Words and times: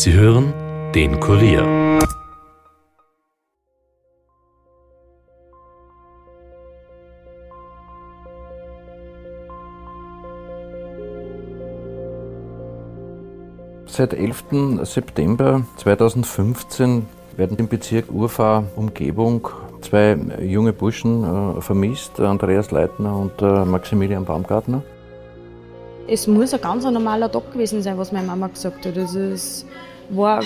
Sie 0.00 0.12
hören 0.12 0.54
den 0.94 1.18
Kurier. 1.18 1.98
Seit 13.86 14.14
11. 14.14 14.44
September 14.84 15.66
2015 15.78 17.06
werden 17.36 17.56
im 17.58 17.66
Bezirk 17.66 18.12
Urfahr 18.12 18.66
Umgebung 18.76 19.48
zwei 19.80 20.16
junge 20.40 20.72
Burschen 20.72 21.24
äh, 21.24 21.60
vermisst, 21.60 22.20
Andreas 22.20 22.70
Leitner 22.70 23.16
und 23.16 23.42
äh, 23.42 23.64
Maximilian 23.64 24.24
Baumgartner. 24.24 24.84
Es 26.10 26.26
muss 26.26 26.54
ein 26.54 26.60
ganz 26.62 26.84
normaler 26.84 27.30
Tag 27.30 27.52
gewesen 27.52 27.82
sein, 27.82 27.98
was 27.98 28.12
meine 28.12 28.26
Mama 28.26 28.46
gesagt 28.46 28.86
hat. 28.86 28.96
Also 28.96 29.20
es 29.20 29.66
war 30.08 30.42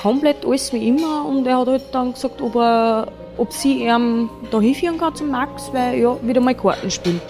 komplett 0.00 0.46
alles 0.46 0.72
wie 0.72 0.88
immer 0.88 1.26
und 1.26 1.44
er 1.44 1.58
hat 1.58 1.66
halt 1.66 1.82
dann 1.90 2.12
gesagt, 2.12 2.40
ob, 2.40 2.54
er, 2.54 3.08
ob 3.36 3.52
sie 3.52 3.84
ihm 3.84 4.30
da 4.52 4.60
hinführen 4.60 4.96
kann 4.98 5.14
zum 5.16 5.30
Max, 5.32 5.70
weil 5.72 5.98
ja 5.98 6.16
wieder 6.22 6.40
mal 6.40 6.54
Karten 6.54 6.88
spielt. 6.88 7.20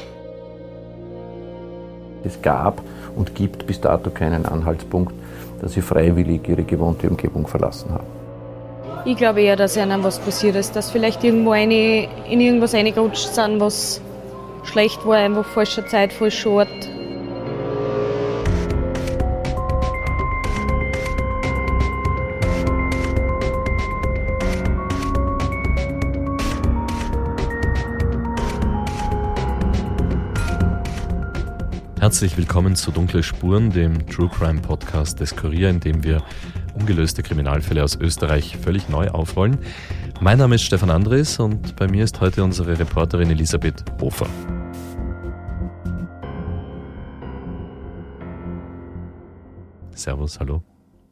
Es 2.24 2.40
gab 2.42 2.82
und 3.16 3.34
gibt 3.34 3.66
bis 3.66 3.80
dato 3.80 4.10
keinen 4.10 4.44
Anhaltspunkt, 4.44 5.14
dass 5.62 5.72
sie 5.72 5.80
freiwillig 5.80 6.46
ihre 6.48 6.64
gewohnte 6.64 7.08
Umgebung 7.08 7.46
verlassen 7.46 7.90
haben. 7.90 8.06
Ich 9.06 9.16
glaube 9.16 9.40
eher, 9.40 9.56
dass 9.56 9.78
ihnen 9.78 10.04
was 10.04 10.18
passiert 10.18 10.56
ist, 10.56 10.76
dass 10.76 10.90
vielleicht 10.90 11.24
irgendwo 11.24 11.52
eine, 11.52 12.08
in 12.28 12.40
irgendwas 12.40 12.74
reingerutscht 12.74 13.32
sind, 13.32 13.60
was 13.60 14.02
schlecht 14.64 15.06
war, 15.06 15.16
einfach 15.16 15.46
falscher 15.46 15.86
Zeit, 15.86 16.12
falscher 16.12 16.50
Ort. 16.50 16.95
Herzlich 32.16 32.38
willkommen 32.38 32.76
zu 32.76 32.92
Dunkle 32.92 33.22
Spuren, 33.22 33.68
dem 33.68 34.06
True 34.06 34.30
Crime 34.30 34.62
Podcast 34.62 35.20
des 35.20 35.36
Kurier, 35.36 35.68
in 35.68 35.80
dem 35.80 36.02
wir 36.02 36.24
ungelöste 36.72 37.22
Kriminalfälle 37.22 37.84
aus 37.84 37.94
Österreich 37.94 38.56
völlig 38.56 38.88
neu 38.88 39.10
aufrollen. 39.10 39.58
Mein 40.22 40.38
Name 40.38 40.54
ist 40.54 40.62
Stefan 40.62 40.88
Andres 40.88 41.38
und 41.38 41.76
bei 41.76 41.86
mir 41.88 42.04
ist 42.04 42.18
heute 42.22 42.42
unsere 42.42 42.78
Reporterin 42.78 43.28
Elisabeth 43.28 43.84
Hofer. 44.00 44.26
Servus, 49.90 50.40
hallo. 50.40 50.62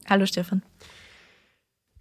Hallo 0.09 0.25
Stefan. 0.25 0.63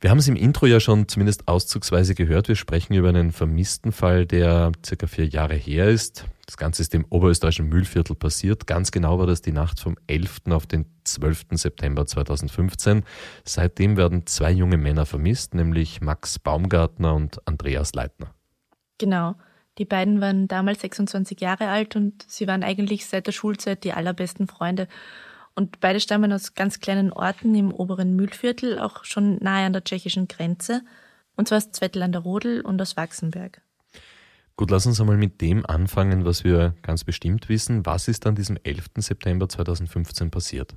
Wir 0.03 0.09
haben 0.09 0.17
es 0.17 0.27
im 0.27 0.35
Intro 0.35 0.65
ja 0.65 0.81
schon 0.81 1.07
zumindest 1.07 1.47
auszugsweise 1.47 2.13
gehört. 2.13 2.49
Wir 2.49 2.57
sprechen 2.57 2.93
über 2.93 3.07
einen 3.07 3.31
vermissten 3.31 3.93
Fall, 3.93 4.25
der 4.25 4.73
circa 4.85 5.07
vier 5.07 5.27
Jahre 5.27 5.53
her 5.53 5.87
ist. 5.87 6.25
Das 6.45 6.57
Ganze 6.57 6.81
ist 6.81 6.93
im 6.93 7.05
oberösterreichischen 7.09 7.69
Mühlviertel 7.69 8.13
passiert. 8.13 8.67
Ganz 8.67 8.91
genau 8.91 9.17
war 9.17 9.27
das 9.27 9.41
die 9.41 9.53
Nacht 9.53 9.79
vom 9.79 9.95
11. 10.07 10.41
auf 10.49 10.67
den 10.67 10.87
12. 11.05 11.45
September 11.51 12.05
2015. 12.05 13.05
Seitdem 13.45 13.95
werden 13.95 14.27
zwei 14.27 14.51
junge 14.51 14.75
Männer 14.75 15.05
vermisst, 15.05 15.53
nämlich 15.53 16.01
Max 16.01 16.37
Baumgartner 16.37 17.15
und 17.15 17.47
Andreas 17.47 17.93
Leitner. 17.93 18.35
Genau. 18.97 19.35
Die 19.77 19.85
beiden 19.85 20.19
waren 20.19 20.49
damals 20.49 20.81
26 20.81 21.39
Jahre 21.39 21.69
alt 21.69 21.95
und 21.95 22.25
sie 22.27 22.45
waren 22.45 22.63
eigentlich 22.63 23.05
seit 23.05 23.25
der 23.25 23.31
Schulzeit 23.31 23.85
die 23.85 23.93
allerbesten 23.93 24.47
Freunde. 24.47 24.89
Und 25.55 25.79
beide 25.79 25.99
stammen 25.99 26.33
aus 26.33 26.55
ganz 26.55 26.79
kleinen 26.79 27.11
Orten 27.11 27.53
im 27.53 27.71
oberen 27.71 28.15
Mühlviertel, 28.15 28.79
auch 28.79 29.05
schon 29.05 29.37
nahe 29.37 29.65
an 29.65 29.73
der 29.73 29.83
tschechischen 29.83 30.27
Grenze. 30.27 30.81
Und 31.35 31.47
zwar 31.47 31.57
aus 31.57 31.71
Zwettel 31.71 32.01
an 32.01 32.11
der 32.11 32.21
Rodel 32.21 32.61
und 32.61 32.81
aus 32.81 32.97
Wachsenberg. 32.97 33.61
Gut, 34.55 34.69
lass 34.69 34.85
uns 34.85 35.01
einmal 35.01 35.17
mit 35.17 35.41
dem 35.41 35.65
anfangen, 35.65 36.25
was 36.25 36.43
wir 36.43 36.75
ganz 36.83 37.03
bestimmt 37.03 37.49
wissen. 37.49 37.85
Was 37.85 38.07
ist 38.07 38.25
an 38.27 38.35
diesem 38.35 38.57
11. 38.63 38.85
September 38.97 39.49
2015 39.49 40.29
passiert? 40.29 40.75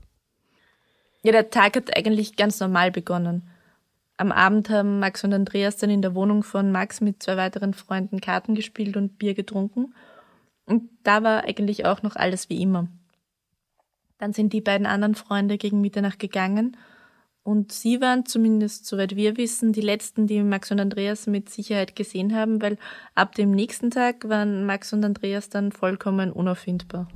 Ja, 1.22 1.32
der 1.32 1.50
Tag 1.50 1.76
hat 1.76 1.96
eigentlich 1.96 2.36
ganz 2.36 2.60
normal 2.60 2.90
begonnen. 2.90 3.48
Am 4.16 4.32
Abend 4.32 4.70
haben 4.70 4.98
Max 4.98 5.24
und 5.24 5.34
Andreas 5.34 5.76
dann 5.76 5.90
in 5.90 6.00
der 6.00 6.14
Wohnung 6.14 6.42
von 6.42 6.72
Max 6.72 7.02
mit 7.02 7.22
zwei 7.22 7.36
weiteren 7.36 7.74
Freunden 7.74 8.20
Karten 8.20 8.54
gespielt 8.54 8.96
und 8.96 9.18
Bier 9.18 9.34
getrunken. 9.34 9.94
Und 10.64 10.88
da 11.02 11.22
war 11.22 11.44
eigentlich 11.44 11.84
auch 11.84 12.02
noch 12.02 12.16
alles 12.16 12.48
wie 12.48 12.62
immer. 12.62 12.88
Dann 14.18 14.32
sind 14.32 14.52
die 14.52 14.60
beiden 14.60 14.86
anderen 14.86 15.14
Freunde 15.14 15.58
gegen 15.58 15.80
Mitternacht 15.80 16.18
gegangen 16.18 16.76
und 17.42 17.70
sie 17.70 18.00
waren 18.00 18.26
zumindest, 18.26 18.86
soweit 18.86 19.14
wir 19.14 19.36
wissen, 19.36 19.72
die 19.72 19.80
letzten, 19.80 20.26
die 20.26 20.42
Max 20.42 20.72
und 20.72 20.80
Andreas 20.80 21.28
mit 21.28 21.48
Sicherheit 21.48 21.94
gesehen 21.94 22.34
haben, 22.34 22.60
weil 22.60 22.76
ab 23.14 23.34
dem 23.36 23.52
nächsten 23.52 23.90
Tag 23.90 24.28
waren 24.28 24.66
Max 24.66 24.92
und 24.92 25.04
Andreas 25.04 25.48
dann 25.48 25.70
vollkommen 25.70 26.32
unauffindbar. 26.32 27.06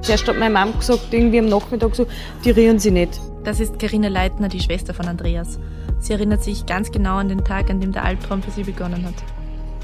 Zuerst 0.00 0.28
hat 0.28 0.38
meine 0.38 0.54
Mom 0.58 0.78
gesagt, 0.78 1.12
irgendwie 1.12 1.40
am 1.40 1.48
Nachmittag 1.48 1.96
so, 1.96 2.06
die 2.44 2.52
rühren 2.52 2.78
sie 2.78 2.92
nicht. 2.92 3.20
Das 3.46 3.60
ist 3.60 3.78
Karina 3.78 4.08
Leitner, 4.08 4.48
die 4.48 4.58
Schwester 4.58 4.92
von 4.92 5.06
Andreas. 5.06 5.60
Sie 6.00 6.12
erinnert 6.12 6.42
sich 6.42 6.66
ganz 6.66 6.90
genau 6.90 7.18
an 7.18 7.28
den 7.28 7.44
Tag, 7.44 7.70
an 7.70 7.80
dem 7.80 7.92
der 7.92 8.04
Albtraum 8.04 8.42
für 8.42 8.50
sie 8.50 8.64
begonnen 8.64 9.06
hat. 9.06 9.14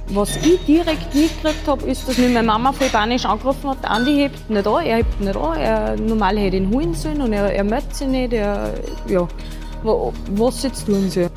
Was 0.08 0.34
ich 0.44 0.64
direkt 0.66 1.14
mitgekriegt 1.14 1.68
habe, 1.68 1.86
ist, 1.86 2.08
dass 2.08 2.18
mich 2.18 2.34
meine 2.34 2.44
Mama 2.44 2.72
voll 2.72 2.88
panisch 2.88 3.24
angerufen 3.24 3.70
hat, 3.70 3.84
Andi 3.84 4.16
hebt 4.16 4.50
nicht 4.50 4.66
an, 4.66 4.84
er 4.84 4.96
hebt 4.96 5.20
nicht 5.20 5.36
an, 5.36 5.60
er 5.60 5.96
normal 5.96 6.38
hätte 6.38 6.56
ihn 6.56 6.74
holen 6.74 6.92
sollen 6.94 7.20
und 7.20 7.32
er, 7.32 7.54
er 7.54 7.62
möchte 7.62 7.94
sich 7.94 8.08
nicht, 8.08 8.32
er, 8.32 8.74
ja, 9.06 9.28
was 9.84 10.64
jetzt 10.64 10.86
tun 10.86 11.08
soll. 11.08 11.30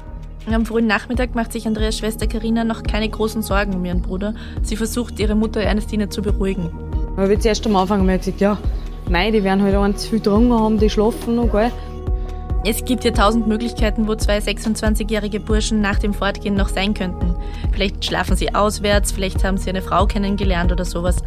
Am 0.52 0.66
frühen 0.66 0.88
Nachmittag 0.88 1.36
macht 1.36 1.54
sich 1.54 1.68
Andreas 1.68 1.96
Schwester 1.96 2.26
Karina 2.26 2.64
noch 2.64 2.82
keine 2.82 3.08
großen 3.08 3.44
Sorgen 3.44 3.76
um 3.76 3.86
ihren 3.86 4.02
Bruder. 4.02 4.34
Sie 4.64 4.78
versucht, 4.78 5.20
ihre 5.20 5.36
Mutter 5.36 5.62
Ernestine 5.62 6.10
zu 6.10 6.24
beruhigen. 6.24 6.72
Habe 7.18 7.36
ich 7.36 7.42
zuerst 7.42 7.68
am 7.68 7.76
Anfang 7.76 8.08
gesagt, 8.08 8.42
ja, 8.42 8.58
nein, 9.08 9.32
die 9.32 9.44
werden 9.44 9.62
halt 9.62 9.76
auch 9.76 9.96
zu 9.96 10.10
viel 10.10 10.20
getrunken 10.20 10.54
haben, 10.54 10.80
die 10.80 10.90
schlafen 10.90 11.36
noch, 11.36 11.52
gell. 11.52 11.72
Es 12.68 12.84
gibt 12.84 13.04
ja 13.04 13.12
tausend 13.12 13.46
Möglichkeiten, 13.46 14.08
wo 14.08 14.16
zwei 14.16 14.40
26-jährige 14.40 15.40
Burschen 15.40 15.82
nach 15.82 16.00
dem 16.00 16.16
Fortgehen 16.16 16.56
noch 16.56 16.70
sein 16.70 16.96
könnten. 16.96 17.36
Vielleicht 17.72 18.04
schlafen 18.04 18.36
sie 18.36 18.56
auswärts, 18.56 19.12
vielleicht 19.12 19.44
haben 19.44 19.60
sie 19.60 19.70
eine 19.70 19.84
Frau 19.84 20.08
kennengelernt 20.08 20.72
oder 20.72 20.84
sowas. 20.84 21.18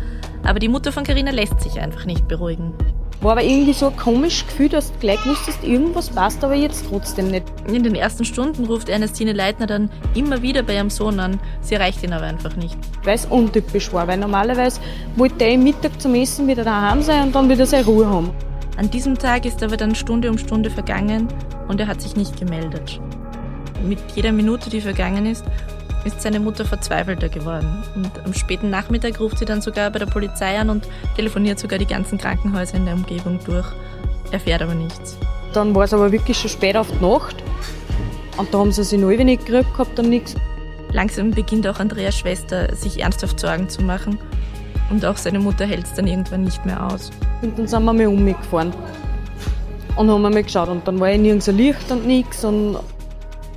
Aber 0.43 0.59
die 0.59 0.67
Mutter 0.67 0.91
von 0.91 1.05
Carina 1.05 1.31
lässt 1.31 1.61
sich 1.61 1.79
einfach 1.79 2.07
nicht 2.07 2.27
beruhigen. 2.27 2.75
War 3.21 3.33
aber 3.33 3.45
irgendwie 3.45 3.73
so 3.73 3.87
ein 3.87 3.97
komisches 3.97 4.49
Gefühl, 4.49 4.69
dass 4.69 4.91
du 4.91 4.99
gleich 4.99 5.25
wusstest, 5.27 5.63
irgendwas 5.63 6.11
passt 6.11 6.43
aber 6.43 6.57
jetzt 6.57 6.87
trotzdem 6.89 7.31
nicht. 7.31 7.45
In 7.69 7.85
den 7.85 7.95
ersten 7.95 8.25
Stunden 8.25 8.65
ruft 8.65 8.89
Ernestine 8.89 9.33
Leitner 9.33 9.69
dann 9.69 9.91
immer 10.17 10.43
wieder 10.43 10.65
bei 10.65 10.75
ihrem 10.75 10.91
Sohn 10.91 11.21
an. 11.21 11.39
Sie 11.61 11.77
erreicht 11.77 12.03
ihn 12.03 12.13
aber 12.13 12.27
einfach 12.27 12.57
nicht. 12.57 12.77
Weil 13.05 13.15
es 13.15 13.27
untypisch 13.27 13.93
war, 13.93 14.09
weil 14.09 14.19
normalerweise 14.19 14.81
wollte 15.15 15.45
er 15.45 15.57
Mittag 15.57 16.01
zum 16.01 16.17
Essen 16.17 16.49
wieder 16.49 16.65
daheim 16.65 17.01
sein 17.01 17.29
und 17.29 17.35
dann 17.37 17.49
wieder 17.49 17.65
seine 17.65 17.85
Ruhe 17.85 18.09
haben. 18.09 18.33
An 18.79 18.93
diesem 18.93 19.19
Tag 19.19 19.45
ist 19.45 19.61
aber 19.65 19.77
dann 19.77 19.97
Stunde 19.97 20.31
um 20.31 20.39
Stunde 20.39 20.71
vergangen 20.71 21.27
und 21.67 21.81
er 21.81 21.89
hat 21.89 22.01
sich 22.01 22.15
nicht 22.15 22.39
gemeldet. 22.39 23.01
Mit 23.85 23.99
jeder 24.15 24.31
Minute, 24.31 24.71
die 24.71 24.81
vergangen 24.81 25.27
ist, 25.27 25.45
ist 26.05 26.23
seine 26.23 26.39
Mutter 26.39 26.65
verzweifelter 26.65 27.29
geworden. 27.29 27.83
Und 27.97 28.25
am 28.25 28.33
späten 28.35 28.71
Nachmittag 28.71 29.19
ruft 29.19 29.39
sie 29.39 29.47
dann 29.47 29.61
sogar 29.61 29.91
bei 29.91 29.99
der 29.99 30.07
Polizei 30.07 30.57
an 30.57 30.71
und 30.71 30.87
telefoniert 31.17 31.59
sogar 31.59 31.81
die 31.81 31.87
ganzen 31.87 32.19
Krankenhäuser 32.19 32.77
in 32.77 32.85
der 32.85 32.95
Umgebung 32.95 33.41
durch, 33.45 33.67
erfährt 34.31 34.63
aber 34.63 34.77
nichts. 34.77 35.19
Dann 35.53 35.75
war 35.75 35.83
es 35.83 35.93
aber 35.93 36.13
wirklich 36.13 36.39
schon 36.39 36.51
spät 36.51 36.77
auf 36.77 36.89
die 36.89 37.05
Nacht 37.05 37.43
und 38.37 38.55
da 38.55 38.59
haben 38.59 38.71
sie 38.71 38.85
sich 38.85 39.01
neu 39.01 39.19
wenig 39.19 39.41
gekriegt 39.41 39.73
gehabt 39.73 39.99
und 39.99 40.09
nichts. 40.09 40.37
Langsam 40.93 41.33
beginnt 41.33 41.67
auch 41.67 41.81
Andreas 41.81 42.17
Schwester 42.17 42.73
sich 42.77 43.03
ernsthaft 43.03 43.41
Sorgen 43.41 43.69
zu 43.69 43.83
machen 43.83 44.21
und 44.91 45.05
auch 45.05 45.17
seine 45.17 45.39
Mutter 45.39 45.67
hält 45.67 45.85
es 45.85 45.95
dann 45.95 46.07
irgendwann 46.07 46.45
nicht 46.45 46.65
mehr 46.65 46.87
aus. 46.87 47.11
Und 47.43 47.59
dann 47.59 47.67
sind 47.67 47.85
wir 47.85 47.93
mal 47.93 48.07
um 48.07 48.25
mich 48.25 48.37
gefahren 48.37 48.73
und 49.97 50.11
haben 50.11 50.23
mal 50.23 50.43
geschaut. 50.43 50.69
Und 50.69 50.87
dann 50.87 50.99
war 51.01 51.11
ja 51.11 51.19
nirgends 51.19 51.49
ein 51.49 51.57
Licht 51.57 51.91
und 51.91 52.07
nichts. 52.07 52.45
Und 52.45 52.79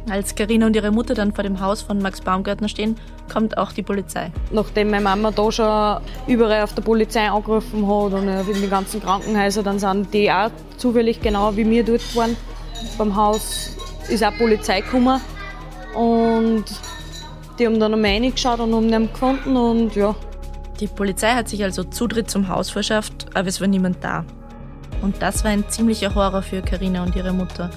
als 0.10 0.36
Karina 0.36 0.66
und 0.66 0.75
ihre 0.75 0.92
Mutter 0.92 1.13
dann 1.13 1.31
vor 1.31 1.44
dem 1.44 1.60
Haus 1.62 1.81
von 1.81 2.01
Max 2.01 2.22
Baumgartner 2.22 2.68
stehen, 2.68 2.98
kommt 3.31 3.57
auch 3.57 3.72
die 3.72 3.83
Polizei. 3.83 4.31
Nachdem 4.51 4.89
meine 4.89 5.04
Mama 5.04 5.31
da 5.31 5.51
schon 5.51 6.01
überall 6.28 6.63
auf 6.63 6.74
der 6.74 6.81
Polizei 6.81 7.30
angerufen 7.30 7.88
hat 7.88 8.13
und 8.13 8.28
in 8.28 8.62
den 8.62 8.69
ganzen 8.69 9.01
Krankenhäusern, 9.01 9.63
dann 9.63 9.80
sind 9.80 10.13
die 10.13 10.31
auch 10.31 10.51
zufällig 10.78 11.22
genau 11.22 11.56
wie 11.56 11.69
wir 11.69 11.83
dort 11.83 12.16
waren. 12.16 12.36
Beim 12.98 13.16
Haus 13.16 13.78
ist 14.10 14.24
auch 14.24 14.36
Polizei 14.38 14.81
gekommen 14.81 15.22
und 15.95 16.66
die 17.60 17.68
haben 17.68 17.80
dann 17.80 17.94
einmal 17.94 18.12
reingeschaut 18.12 18.60
und 18.60 18.74
haben 18.74 18.92
ihn 18.92 19.12
gefunden 19.12 19.56
und 19.56 19.95
ja, 19.95 20.16
die 20.81 20.88
Polizei 20.88 21.33
hat 21.33 21.48
sich 21.48 21.63
also 21.63 21.83
Zutritt 21.83 22.30
zum 22.30 22.48
Haus 22.48 22.72
verschafft, 22.72 23.28
aber 23.36 23.48
es 23.48 23.62
war 23.62 23.68
niemand 23.68 24.04
da. 24.04 24.25
Und 25.01 25.22
das 25.22 25.44
war 25.44 25.51
ein 25.51 25.69
ziemlicher 25.69 26.13
Horror 26.16 26.42
für 26.42 26.62
Karina 26.62 27.04
und 27.04 27.16
ihre 27.16 27.31
Mutter. 27.31 27.69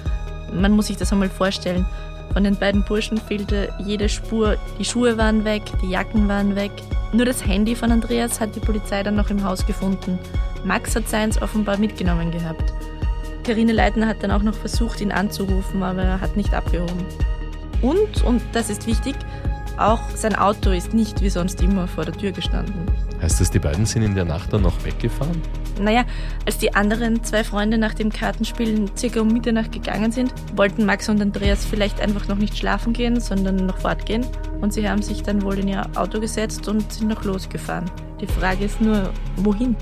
Man 0.51 0.71
muss 0.71 0.87
sich 0.87 0.97
das 0.97 1.13
einmal 1.13 1.29
vorstellen. 1.29 1.85
Von 2.33 2.43
den 2.43 2.57
beiden 2.57 2.83
Burschen 2.83 3.17
fehlte 3.17 3.71
jede 3.79 4.09
Spur. 4.09 4.57
Die 4.79 4.85
Schuhe 4.85 5.17
waren 5.17 5.45
weg, 5.45 5.61
die 5.81 5.89
Jacken 5.89 6.27
waren 6.27 6.55
weg. 6.55 6.71
Nur 7.13 7.25
das 7.25 7.45
Handy 7.45 7.75
von 7.75 7.91
Andreas 7.91 8.41
hat 8.41 8.55
die 8.55 8.59
Polizei 8.59 9.03
dann 9.03 9.15
noch 9.15 9.29
im 9.29 9.43
Haus 9.43 9.65
gefunden. 9.65 10.19
Max 10.65 10.95
hat 10.95 11.07
seins 11.07 11.39
offenbar 11.41 11.77
mitgenommen 11.77 12.31
gehabt. 12.31 12.73
Karine 13.43 13.73
Leitner 13.73 14.07
hat 14.07 14.23
dann 14.23 14.31
auch 14.31 14.41
noch 14.41 14.55
versucht, 14.55 14.99
ihn 14.99 15.11
anzurufen, 15.11 15.83
aber 15.83 16.01
er 16.01 16.21
hat 16.21 16.35
nicht 16.35 16.53
abgehoben. 16.53 17.05
Und, 17.81 18.23
und 18.23 18.41
das 18.53 18.71
ist 18.71 18.87
wichtig, 18.87 19.15
auch 19.77 20.01
sein 20.15 20.35
Auto 20.35 20.71
ist 20.71 20.93
nicht 20.93 21.21
wie 21.21 21.29
sonst 21.29 21.61
immer 21.61 21.87
vor 21.87 22.05
der 22.05 22.13
Tür 22.13 22.31
gestanden. 22.31 22.85
Heißt 23.21 23.41
das, 23.41 23.51
die 23.51 23.59
beiden 23.59 23.85
sind 23.85 24.03
in 24.03 24.15
der 24.15 24.25
Nacht 24.25 24.53
dann 24.53 24.61
noch 24.61 24.83
weggefahren? 24.83 25.41
Naja, 25.79 26.05
als 26.45 26.57
die 26.57 26.73
anderen 26.73 27.23
zwei 27.23 27.43
Freunde 27.43 27.77
nach 27.77 27.93
dem 27.93 28.11
Kartenspielen 28.11 28.91
circa 28.95 29.21
um 29.21 29.27
Mitternacht 29.27 29.71
gegangen 29.71 30.11
sind, 30.11 30.33
wollten 30.55 30.85
Max 30.85 31.09
und 31.09 31.21
Andreas 31.21 31.65
vielleicht 31.65 31.99
einfach 31.99 32.27
noch 32.27 32.37
nicht 32.37 32.57
schlafen 32.57 32.93
gehen, 32.93 33.19
sondern 33.19 33.65
noch 33.65 33.79
fortgehen. 33.79 34.25
Und 34.61 34.73
sie 34.73 34.87
haben 34.87 35.01
sich 35.01 35.23
dann 35.23 35.41
wohl 35.41 35.59
in 35.59 35.67
ihr 35.67 35.85
Auto 35.95 36.19
gesetzt 36.19 36.67
und 36.67 36.91
sind 36.93 37.09
noch 37.09 37.23
losgefahren. 37.23 37.89
Die 38.21 38.27
Frage 38.27 38.65
ist 38.65 38.79
nur, 38.79 39.11
wohin? 39.37 39.75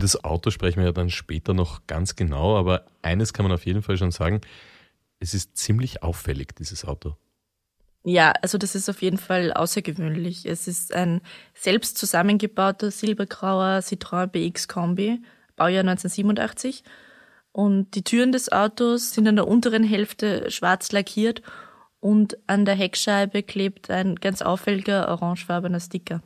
Das 0.00 0.24
Auto 0.24 0.50
sprechen 0.50 0.78
wir 0.78 0.86
ja 0.86 0.92
dann 0.92 1.10
später 1.10 1.54
noch 1.54 1.86
ganz 1.86 2.16
genau, 2.16 2.56
aber 2.56 2.86
eines 3.02 3.32
kann 3.32 3.44
man 3.44 3.52
auf 3.52 3.66
jeden 3.66 3.82
Fall 3.82 3.96
schon 3.96 4.10
sagen, 4.10 4.40
es 5.20 5.34
ist 5.34 5.56
ziemlich 5.56 6.02
auffällig, 6.02 6.56
dieses 6.56 6.84
Auto. 6.84 7.16
Ja, 8.02 8.32
also 8.40 8.56
das 8.56 8.74
ist 8.74 8.88
auf 8.88 9.02
jeden 9.02 9.18
Fall 9.18 9.52
außergewöhnlich. 9.52 10.46
Es 10.46 10.66
ist 10.66 10.94
ein 10.94 11.20
selbst 11.54 11.98
zusammengebauter 11.98 12.90
silbergrauer 12.90 13.80
Citroën 13.80 14.26
BX 14.26 14.68
Kombi, 14.68 15.20
Baujahr 15.56 15.82
1987. 15.82 16.82
Und 17.52 17.94
die 17.94 18.02
Türen 18.04 18.32
des 18.32 18.50
Autos 18.50 19.12
sind 19.12 19.28
an 19.28 19.36
der 19.36 19.46
unteren 19.46 19.84
Hälfte 19.84 20.50
schwarz 20.50 20.92
lackiert 20.92 21.42
und 21.98 22.38
an 22.46 22.64
der 22.64 22.74
Heckscheibe 22.74 23.42
klebt 23.42 23.90
ein 23.90 24.14
ganz 24.14 24.40
auffälliger 24.40 25.08
orangefarbener 25.08 25.80
Sticker. 25.80 26.22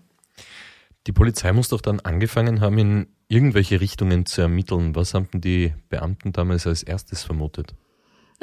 Die 1.06 1.12
Polizei 1.12 1.52
muss 1.52 1.68
doch 1.68 1.80
dann 1.80 2.00
angefangen 2.00 2.60
haben, 2.60 2.78
in 2.78 3.06
irgendwelche 3.28 3.80
Richtungen 3.80 4.26
zu 4.26 4.42
ermitteln. 4.42 4.94
Was 4.94 5.14
haben 5.14 5.28
die 5.40 5.74
Beamten 5.88 6.32
damals 6.32 6.66
als 6.66 6.82
erstes 6.82 7.24
vermutet? 7.24 7.74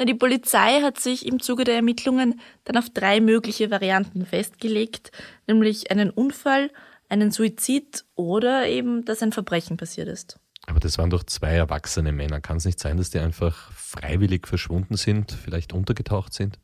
Die 0.00 0.14
Polizei 0.14 0.80
hat 0.82 0.98
sich 0.98 1.26
im 1.26 1.40
Zuge 1.40 1.64
der 1.64 1.76
Ermittlungen 1.76 2.40
dann 2.64 2.76
auf 2.76 2.90
drei 2.90 3.20
mögliche 3.20 3.70
Varianten 3.70 4.26
festgelegt, 4.26 5.12
nämlich 5.46 5.90
einen 5.90 6.10
Unfall, 6.10 6.70
einen 7.08 7.30
Suizid 7.30 8.04
oder 8.14 8.66
eben, 8.66 9.04
dass 9.04 9.22
ein 9.22 9.32
Verbrechen 9.32 9.76
passiert 9.76 10.08
ist. 10.08 10.38
Aber 10.66 10.80
das 10.80 10.98
waren 10.98 11.10
doch 11.10 11.24
zwei 11.24 11.52
erwachsene 11.52 12.12
Männer. 12.12 12.40
Kann 12.40 12.56
es 12.56 12.64
nicht 12.64 12.80
sein, 12.80 12.96
dass 12.96 13.10
die 13.10 13.18
einfach 13.18 13.72
freiwillig 13.72 14.46
verschwunden 14.46 14.96
sind, 14.96 15.32
vielleicht 15.32 15.72
untergetaucht 15.72 16.32
sind? 16.32 16.58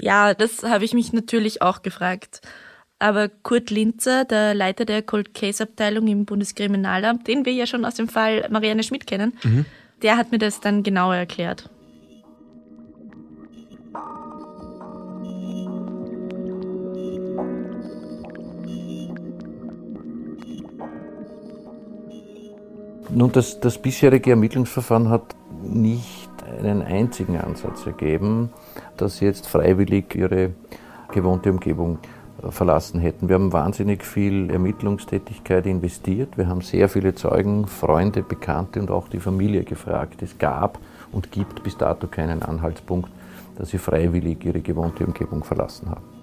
Ja, 0.00 0.34
das 0.34 0.62
habe 0.62 0.84
ich 0.84 0.94
mich 0.94 1.12
natürlich 1.12 1.62
auch 1.62 1.82
gefragt. 1.82 2.40
Aber 3.04 3.28
Kurt 3.28 3.68
Linzer, 3.68 4.24
der 4.24 4.54
Leiter 4.54 4.86
der 4.86 5.02
Cold 5.02 5.34
Case 5.34 5.62
Abteilung 5.62 6.06
im 6.08 6.24
Bundeskriminalamt, 6.24 7.28
den 7.28 7.44
wir 7.44 7.52
ja 7.52 7.66
schon 7.66 7.84
aus 7.84 7.96
dem 7.96 8.08
Fall 8.08 8.48
Marianne 8.50 8.82
Schmidt 8.82 9.06
kennen, 9.06 9.34
mhm. 9.42 9.66
der 10.00 10.16
hat 10.16 10.32
mir 10.32 10.38
das 10.38 10.60
dann 10.60 10.82
genauer 10.82 11.14
erklärt. 11.14 11.68
Nun, 23.10 23.30
das, 23.32 23.60
das 23.60 23.76
bisherige 23.76 24.30
Ermittlungsverfahren 24.30 25.10
hat 25.10 25.36
nicht 25.62 26.30
einen 26.58 26.80
einzigen 26.80 27.36
Ansatz 27.36 27.84
ergeben, 27.84 28.48
dass 28.96 29.18
sie 29.18 29.26
jetzt 29.26 29.46
freiwillig 29.46 30.14
ihre 30.14 30.54
gewohnte 31.12 31.50
Umgebung 31.50 31.98
verlassen 32.50 33.00
hätten. 33.00 33.28
Wir 33.28 33.34
haben 33.34 33.52
wahnsinnig 33.52 34.04
viel 34.04 34.50
Ermittlungstätigkeit 34.50 35.66
investiert. 35.66 36.36
Wir 36.36 36.48
haben 36.48 36.60
sehr 36.60 36.88
viele 36.88 37.14
Zeugen, 37.14 37.66
Freunde, 37.66 38.22
Bekannte 38.22 38.80
und 38.80 38.90
auch 38.90 39.08
die 39.08 39.20
Familie 39.20 39.64
gefragt. 39.64 40.22
Es 40.22 40.38
gab 40.38 40.78
und 41.12 41.32
gibt 41.32 41.62
bis 41.62 41.76
dato 41.76 42.06
keinen 42.06 42.42
Anhaltspunkt, 42.42 43.10
dass 43.56 43.70
sie 43.70 43.78
freiwillig 43.78 44.44
ihre 44.44 44.60
gewohnte 44.60 45.06
Umgebung 45.06 45.44
verlassen 45.44 45.90
haben. 45.90 46.13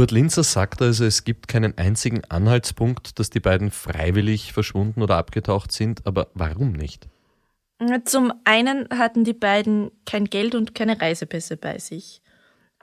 Kurt 0.00 0.12
Linzer 0.12 0.44
sagt 0.44 0.80
also, 0.80 1.04
es 1.04 1.24
gibt 1.24 1.46
keinen 1.46 1.76
einzigen 1.76 2.24
Anhaltspunkt, 2.24 3.18
dass 3.18 3.28
die 3.28 3.38
beiden 3.38 3.70
freiwillig 3.70 4.54
verschwunden 4.54 5.02
oder 5.02 5.18
abgetaucht 5.18 5.72
sind, 5.72 6.06
aber 6.06 6.28
warum 6.32 6.72
nicht? 6.72 7.06
Zum 8.06 8.32
einen 8.44 8.88
hatten 8.88 9.24
die 9.24 9.34
beiden 9.34 9.90
kein 10.06 10.24
Geld 10.24 10.54
und 10.54 10.74
keine 10.74 10.98
Reisepässe 10.98 11.58
bei 11.58 11.78
sich. 11.78 12.22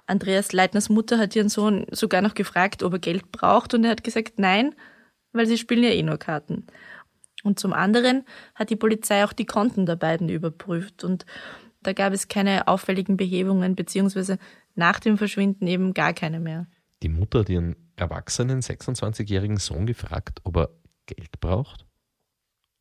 Andreas 0.05 0.53
Leitners 0.53 0.89
Mutter 0.89 1.17
hat 1.17 1.35
ihren 1.35 1.49
Sohn 1.49 1.87
sogar 1.89 2.21
noch 2.21 2.35
gefragt, 2.35 2.83
ob 2.83 2.93
er 2.93 2.99
Geld 2.99 3.31
braucht, 3.31 3.73
und 3.73 3.83
er 3.83 3.89
hat 3.89 4.03
gesagt 4.03 4.33
nein, 4.37 4.75
weil 5.33 5.47
sie 5.47 5.57
spielen 5.57 5.85
ja 5.85 5.89
eh 5.89 6.03
nur 6.03 6.19
Karten. 6.19 6.67
Und 7.41 7.57
zum 7.57 7.73
anderen 7.73 8.25
hat 8.53 8.69
die 8.69 8.75
Polizei 8.75 9.25
auch 9.25 9.33
die 9.33 9.47
Konten 9.47 9.87
der 9.87 9.95
beiden 9.95 10.29
überprüft 10.29 11.03
und 11.03 11.25
da 11.81 11.93
gab 11.93 12.13
es 12.13 12.27
keine 12.27 12.67
auffälligen 12.67 13.17
Behebungen, 13.17 13.73
beziehungsweise 13.73 14.37
nach 14.75 14.99
dem 14.99 15.17
Verschwinden 15.17 15.65
eben 15.65 15.95
gar 15.95 16.13
keine 16.13 16.39
mehr. 16.39 16.67
Die 17.03 17.09
Mutter 17.09 17.39
hat 17.39 17.49
ihren 17.49 17.75
erwachsenen 17.95 18.61
26-jährigen 18.61 19.57
Sohn 19.57 19.85
gefragt, 19.85 20.39
ob 20.43 20.57
er 20.57 20.69
Geld 21.05 21.39
braucht? 21.39 21.85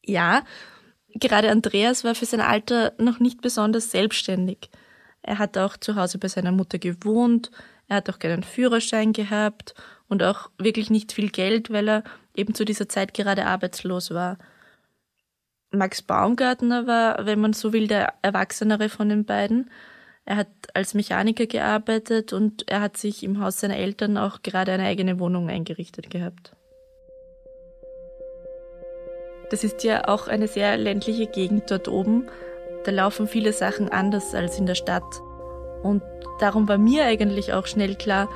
Ja, 0.04 0.44
gerade 1.08 1.50
Andreas 1.50 2.04
war 2.04 2.14
für 2.14 2.26
sein 2.26 2.40
Alter 2.40 2.92
noch 2.98 3.20
nicht 3.20 3.40
besonders 3.40 3.90
selbstständig. 3.90 4.70
Er 5.22 5.38
hat 5.38 5.58
auch 5.58 5.76
zu 5.76 5.96
Hause 5.96 6.18
bei 6.18 6.28
seiner 6.28 6.52
Mutter 6.52 6.78
gewohnt, 6.78 7.50
er 7.88 7.96
hat 7.96 8.10
auch 8.10 8.18
keinen 8.18 8.42
Führerschein 8.42 9.12
gehabt 9.12 9.74
und 10.08 10.22
auch 10.22 10.50
wirklich 10.58 10.90
nicht 10.90 11.12
viel 11.12 11.30
Geld, 11.30 11.70
weil 11.70 11.88
er 11.88 12.04
eben 12.34 12.54
zu 12.54 12.64
dieser 12.64 12.88
Zeit 12.88 13.14
gerade 13.14 13.46
arbeitslos 13.46 14.10
war. 14.12 14.38
Max 15.70 16.02
Baumgartner 16.02 16.86
war, 16.86 17.26
wenn 17.26 17.40
man 17.40 17.52
so 17.52 17.72
will, 17.72 17.88
der 17.88 18.14
Erwachsenere 18.22 18.88
von 18.88 19.08
den 19.08 19.24
beiden. 19.24 19.70
Er 20.28 20.36
hat 20.36 20.48
als 20.74 20.94
Mechaniker 20.94 21.46
gearbeitet 21.46 22.32
und 22.32 22.68
er 22.68 22.80
hat 22.80 22.96
sich 22.96 23.22
im 23.22 23.40
Haus 23.40 23.60
seiner 23.60 23.76
Eltern 23.76 24.18
auch 24.18 24.42
gerade 24.42 24.72
eine 24.72 24.82
eigene 24.82 25.20
Wohnung 25.20 25.48
eingerichtet 25.48 26.10
gehabt. 26.10 26.52
Das 29.50 29.62
ist 29.62 29.84
ja 29.84 30.08
auch 30.08 30.26
eine 30.26 30.48
sehr 30.48 30.76
ländliche 30.76 31.28
Gegend 31.28 31.70
dort 31.70 31.86
oben. 31.86 32.26
Da 32.84 32.90
laufen 32.90 33.28
viele 33.28 33.52
Sachen 33.52 33.88
anders 33.88 34.34
als 34.34 34.58
in 34.58 34.66
der 34.66 34.74
Stadt. 34.74 35.04
Und 35.84 36.02
darum 36.40 36.66
war 36.66 36.78
mir 36.78 37.04
eigentlich 37.04 37.52
auch 37.52 37.68
schnell 37.68 37.94
klar, 37.94 38.28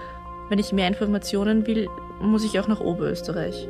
wenn 0.49 0.61
ich 0.61 0.73
mehr 0.73 0.87
Informationen 0.87 1.67
will, 1.67 1.89
muss 2.21 2.45
ich 2.45 2.61
auch 2.61 2.69
nach 2.69 2.81
Oberösterreich. 2.81 3.69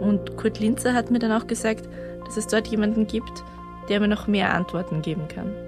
Und 0.00 0.36
Kurt 0.36 0.58
Linzer 0.58 0.92
hat 0.92 1.12
mir 1.12 1.20
dann 1.20 1.30
auch 1.30 1.46
gesagt, 1.46 1.88
dass 2.24 2.36
es 2.36 2.48
dort 2.48 2.66
jemanden 2.66 3.06
gibt, 3.06 3.44
der 3.88 4.00
mir 4.00 4.08
noch 4.08 4.26
mehr 4.26 4.52
Antworten 4.52 5.02
geben 5.02 5.28
kann. 5.28 5.63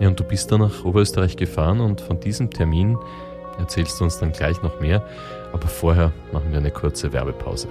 Ja, 0.00 0.06
und 0.06 0.20
du 0.20 0.24
bist 0.24 0.52
dann 0.52 0.60
nach 0.60 0.84
Oberösterreich 0.84 1.36
gefahren 1.36 1.80
und 1.80 2.00
von 2.00 2.20
diesem 2.20 2.50
Termin 2.50 2.96
erzählst 3.58 3.98
du 3.98 4.04
uns 4.04 4.18
dann 4.18 4.32
gleich 4.32 4.62
noch 4.62 4.80
mehr. 4.80 5.04
Aber 5.52 5.66
vorher 5.66 6.12
machen 6.32 6.50
wir 6.50 6.58
eine 6.58 6.70
kurze 6.70 7.12
Werbepause. 7.12 7.68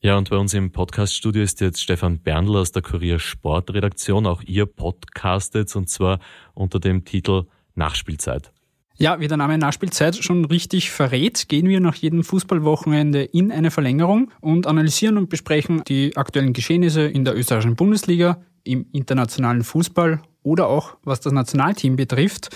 Ja, 0.00 0.16
und 0.16 0.30
bei 0.30 0.36
uns 0.36 0.54
im 0.54 0.70
Podcaststudio 0.70 1.42
ist 1.42 1.60
jetzt 1.60 1.82
Stefan 1.82 2.20
Berndl 2.20 2.56
aus 2.56 2.70
der 2.70 2.82
Kurier 2.82 3.18
Sportredaktion. 3.18 4.26
Auch 4.26 4.42
ihr 4.42 4.66
podcastet 4.66 5.74
und 5.74 5.88
zwar 5.88 6.20
unter 6.54 6.80
dem 6.80 7.04
Titel 7.04 7.46
Nachspielzeit. 7.74 8.52
Ja, 9.00 9.20
wie 9.20 9.28
der 9.28 9.36
Name 9.36 9.56
Nachspielzeit 9.58 10.16
schon 10.16 10.44
richtig 10.44 10.90
verrät, 10.90 11.48
gehen 11.48 11.68
wir 11.68 11.78
nach 11.78 11.94
jedem 11.94 12.24
Fußballwochenende 12.24 13.22
in 13.22 13.52
eine 13.52 13.70
Verlängerung 13.70 14.32
und 14.40 14.66
analysieren 14.66 15.16
und 15.18 15.28
besprechen 15.28 15.84
die 15.86 16.16
aktuellen 16.16 16.52
Geschehnisse 16.52 17.02
in 17.02 17.24
der 17.24 17.36
österreichischen 17.36 17.76
Bundesliga, 17.76 18.42
im 18.64 18.86
internationalen 18.90 19.62
Fußball 19.62 20.20
oder 20.42 20.66
auch 20.66 20.96
was 21.04 21.20
das 21.20 21.32
Nationalteam 21.32 21.94
betrifft, 21.94 22.48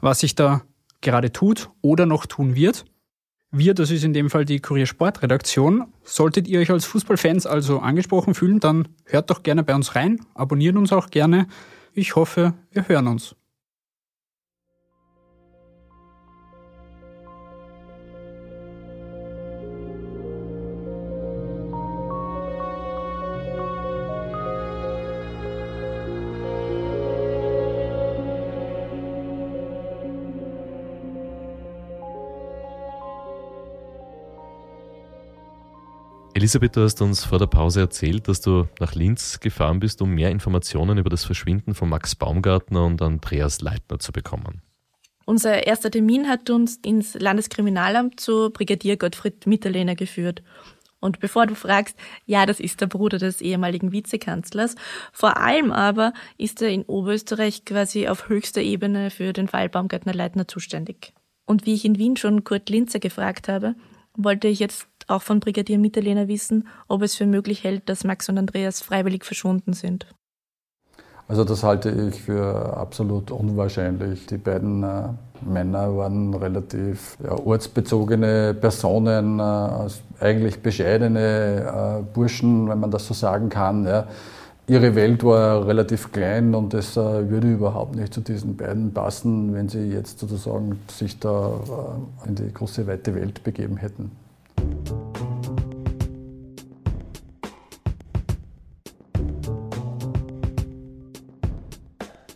was 0.00 0.20
sich 0.20 0.36
da 0.36 0.62
gerade 1.00 1.32
tut 1.32 1.68
oder 1.82 2.06
noch 2.06 2.26
tun 2.26 2.54
wird. 2.54 2.84
Wir, 3.50 3.74
das 3.74 3.90
ist 3.90 4.04
in 4.04 4.12
dem 4.12 4.30
Fall 4.30 4.44
die 4.44 4.60
Kurier 4.60 4.86
Sportredaktion. 4.86 5.92
Solltet 6.04 6.46
ihr 6.46 6.60
euch 6.60 6.70
als 6.70 6.84
Fußballfans 6.84 7.44
also 7.44 7.80
angesprochen 7.80 8.34
fühlen, 8.34 8.60
dann 8.60 8.86
hört 9.04 9.30
doch 9.30 9.42
gerne 9.42 9.64
bei 9.64 9.74
uns 9.74 9.96
rein, 9.96 10.20
abonniert 10.34 10.76
uns 10.76 10.92
auch 10.92 11.10
gerne. 11.10 11.48
Ich 11.92 12.14
hoffe, 12.14 12.54
wir 12.70 12.86
hören 12.86 13.08
uns. 13.08 13.34
Elisabeth, 36.38 36.76
du 36.76 36.82
hast 36.82 37.02
uns 37.02 37.24
vor 37.24 37.40
der 37.40 37.48
Pause 37.48 37.80
erzählt, 37.80 38.28
dass 38.28 38.40
du 38.40 38.68
nach 38.78 38.94
Linz 38.94 39.40
gefahren 39.40 39.80
bist, 39.80 40.00
um 40.00 40.10
mehr 40.14 40.30
Informationen 40.30 40.96
über 40.96 41.10
das 41.10 41.24
Verschwinden 41.24 41.74
von 41.74 41.88
Max 41.88 42.14
Baumgartner 42.14 42.86
und 42.86 43.02
Andreas 43.02 43.60
Leitner 43.60 43.98
zu 43.98 44.12
bekommen. 44.12 44.62
Unser 45.24 45.66
erster 45.66 45.90
Termin 45.90 46.28
hat 46.28 46.48
uns 46.48 46.76
ins 46.76 47.14
Landeskriminalamt 47.14 48.20
zu 48.20 48.50
Brigadier 48.50 48.96
Gottfried 48.96 49.48
Mitterlehner 49.48 49.96
geführt. 49.96 50.44
Und 51.00 51.18
bevor 51.18 51.46
du 51.46 51.56
fragst, 51.56 51.96
ja, 52.24 52.46
das 52.46 52.60
ist 52.60 52.80
der 52.80 52.86
Bruder 52.86 53.18
des 53.18 53.40
ehemaligen 53.40 53.90
Vizekanzlers. 53.90 54.76
Vor 55.12 55.38
allem 55.38 55.72
aber 55.72 56.12
ist 56.36 56.62
er 56.62 56.68
in 56.68 56.84
Oberösterreich 56.84 57.64
quasi 57.64 58.06
auf 58.06 58.28
höchster 58.28 58.62
Ebene 58.62 59.10
für 59.10 59.32
den 59.32 59.48
Fall 59.48 59.68
Baumgartner-Leitner 59.68 60.46
zuständig. 60.46 61.14
Und 61.46 61.66
wie 61.66 61.74
ich 61.74 61.84
in 61.84 61.98
Wien 61.98 62.16
schon 62.16 62.44
Kurt 62.44 62.70
Linzer 62.70 63.00
gefragt 63.00 63.48
habe, 63.48 63.74
wollte 64.16 64.46
ich 64.46 64.60
jetzt 64.60 64.86
auch 65.08 65.22
von 65.22 65.40
Brigadier 65.40 65.78
Mitterlehner 65.78 66.28
wissen, 66.28 66.68
ob 66.86 67.02
es 67.02 67.16
für 67.16 67.26
möglich 67.26 67.64
hält, 67.64 67.88
dass 67.88 68.04
Max 68.04 68.28
und 68.28 68.38
Andreas 68.38 68.80
freiwillig 68.80 69.24
verschwunden 69.24 69.72
sind. 69.72 70.06
Also 71.28 71.44
das 71.44 71.62
halte 71.62 71.90
ich 71.90 72.22
für 72.22 72.76
absolut 72.76 73.30
unwahrscheinlich. 73.30 74.24
Die 74.26 74.38
beiden 74.38 74.82
äh, 74.82 75.08
Männer 75.42 75.94
waren 75.94 76.32
relativ 76.32 77.18
ja, 77.22 77.32
ortsbezogene 77.38 78.54
Personen, 78.54 79.38
äh, 79.38 80.24
eigentlich 80.24 80.60
bescheidene 80.62 82.00
äh, 82.00 82.02
Burschen, 82.14 82.68
wenn 82.70 82.80
man 82.80 82.90
das 82.90 83.06
so 83.06 83.12
sagen 83.12 83.50
kann. 83.50 83.84
Ja. 83.84 84.06
Ihre 84.68 84.94
Welt 84.94 85.22
war 85.22 85.66
relativ 85.66 86.12
klein 86.12 86.54
und 86.54 86.72
es 86.72 86.96
äh, 86.96 87.30
würde 87.30 87.52
überhaupt 87.52 87.94
nicht 87.94 88.14
zu 88.14 88.22
diesen 88.22 88.56
beiden 88.56 88.94
passen, 88.94 89.54
wenn 89.54 89.68
sie 89.68 89.90
jetzt 89.90 90.20
sozusagen 90.20 90.80
sich 90.90 91.18
da 91.18 91.52
äh, 92.24 92.28
in 92.28 92.36
die 92.36 92.52
große 92.52 92.86
weite 92.86 93.14
Welt 93.14 93.44
begeben 93.44 93.76
hätten. 93.76 94.12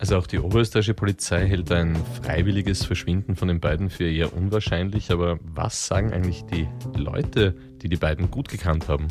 Also 0.03 0.17
auch 0.17 0.27
die 0.27 0.39
oberösterreichische 0.39 0.95
Polizei 0.95 1.47
hält 1.47 1.71
ein 1.71 1.95
freiwilliges 2.21 2.83
Verschwinden 2.83 3.37
von 3.37 3.47
den 3.47 3.61
beiden 3.61 3.89
für 3.89 4.03
eher 4.03 4.35
unwahrscheinlich. 4.35 5.11
Aber 5.11 5.39
was 5.43 5.87
sagen 5.87 6.11
eigentlich 6.11 6.43
die 6.43 6.67
Leute, 6.93 7.55
die 7.81 7.87
die 7.87 7.95
beiden 7.95 8.29
gut 8.29 8.49
gekannt 8.49 8.89
haben? 8.89 9.07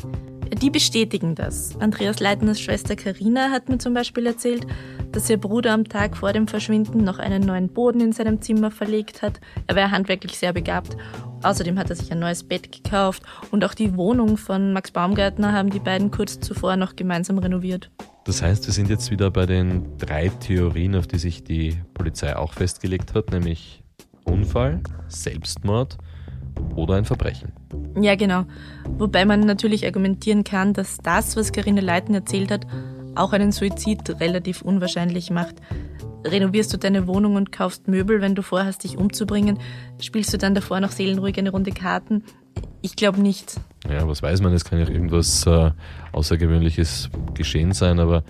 Die 0.61 0.69
bestätigen 0.69 1.33
das. 1.33 1.75
Andreas 1.79 2.19
Leitners 2.19 2.61
Schwester 2.61 2.95
Karina 2.95 3.49
hat 3.49 3.69
mir 3.69 3.79
zum 3.79 3.95
Beispiel 3.95 4.27
erzählt, 4.27 4.67
dass 5.11 5.27
ihr 5.31 5.37
Bruder 5.37 5.73
am 5.73 5.85
Tag 5.85 6.15
vor 6.15 6.31
dem 6.31 6.47
Verschwinden 6.47 7.03
noch 7.03 7.17
einen 7.17 7.41
neuen 7.41 7.69
Boden 7.69 7.99
in 7.99 8.11
seinem 8.11 8.39
Zimmer 8.43 8.69
verlegt 8.69 9.23
hat. 9.23 9.41
Er 9.65 9.75
wäre 9.75 9.89
handwerklich 9.89 10.37
sehr 10.37 10.53
begabt. 10.53 10.95
Außerdem 11.41 11.79
hat 11.79 11.89
er 11.89 11.95
sich 11.95 12.11
ein 12.11 12.19
neues 12.19 12.43
Bett 12.43 12.71
gekauft 12.71 13.23
und 13.49 13.65
auch 13.65 13.73
die 13.73 13.97
Wohnung 13.97 14.37
von 14.37 14.73
Max 14.73 14.91
Baumgartner 14.91 15.53
haben 15.53 15.71
die 15.71 15.79
beiden 15.79 16.11
kurz 16.11 16.39
zuvor 16.39 16.75
noch 16.75 16.95
gemeinsam 16.95 17.39
renoviert. 17.39 17.89
Das 18.25 18.41
heißt, 18.41 18.65
wir 18.65 18.73
sind 18.73 18.89
jetzt 18.89 19.11
wieder 19.11 19.31
bei 19.31 19.45
den 19.45 19.97
drei 19.97 20.29
Theorien, 20.29 20.95
auf 20.95 21.07
die 21.07 21.17
sich 21.17 21.43
die 21.43 21.77
Polizei 21.93 22.35
auch 22.35 22.53
festgelegt 22.53 23.13
hat, 23.13 23.31
nämlich 23.31 23.83
Unfall, 24.23 24.81
Selbstmord 25.09 25.97
oder 26.75 26.95
ein 26.95 27.05
Verbrechen. 27.05 27.51
Ja, 27.99 28.15
genau. 28.15 28.45
Wobei 28.97 29.25
man 29.25 29.41
natürlich 29.41 29.85
argumentieren 29.85 30.43
kann, 30.43 30.73
dass 30.73 30.97
das, 30.97 31.35
was 31.35 31.51
Karine 31.51 31.81
Leiten 31.81 32.15
erzählt 32.15 32.51
hat, 32.51 32.65
auch 33.15 33.33
einen 33.33 33.51
Suizid 33.51 34.21
relativ 34.21 34.61
unwahrscheinlich 34.61 35.29
macht. 35.29 35.55
Renovierst 36.25 36.73
du 36.73 36.77
deine 36.77 37.05
Wohnung 37.07 37.35
und 37.35 37.51
kaufst 37.51 37.89
Möbel, 37.89 38.21
wenn 38.21 38.35
du 38.35 38.41
vorhast, 38.41 38.85
dich 38.85 38.97
umzubringen? 38.97 39.59
Spielst 39.99 40.33
du 40.33 40.37
dann 40.37 40.55
davor 40.55 40.79
noch 40.79 40.91
seelenruhig 40.91 41.37
eine 41.37 41.51
Runde 41.51 41.71
Karten? 41.71 42.23
Ich 42.81 42.95
glaube 42.95 43.19
nicht. 43.19 43.59
Ja, 43.89 44.07
was 44.07 44.23
weiß 44.23 44.41
man, 44.41 44.53
es 44.53 44.63
kann 44.63 44.79
ja 44.79 44.87
irgendwas 44.87 45.45
äh, 45.45 45.71
Außergewöhnliches 46.13 47.09
geschehen 47.33 47.73
sein, 47.73 47.99
aber 47.99 48.23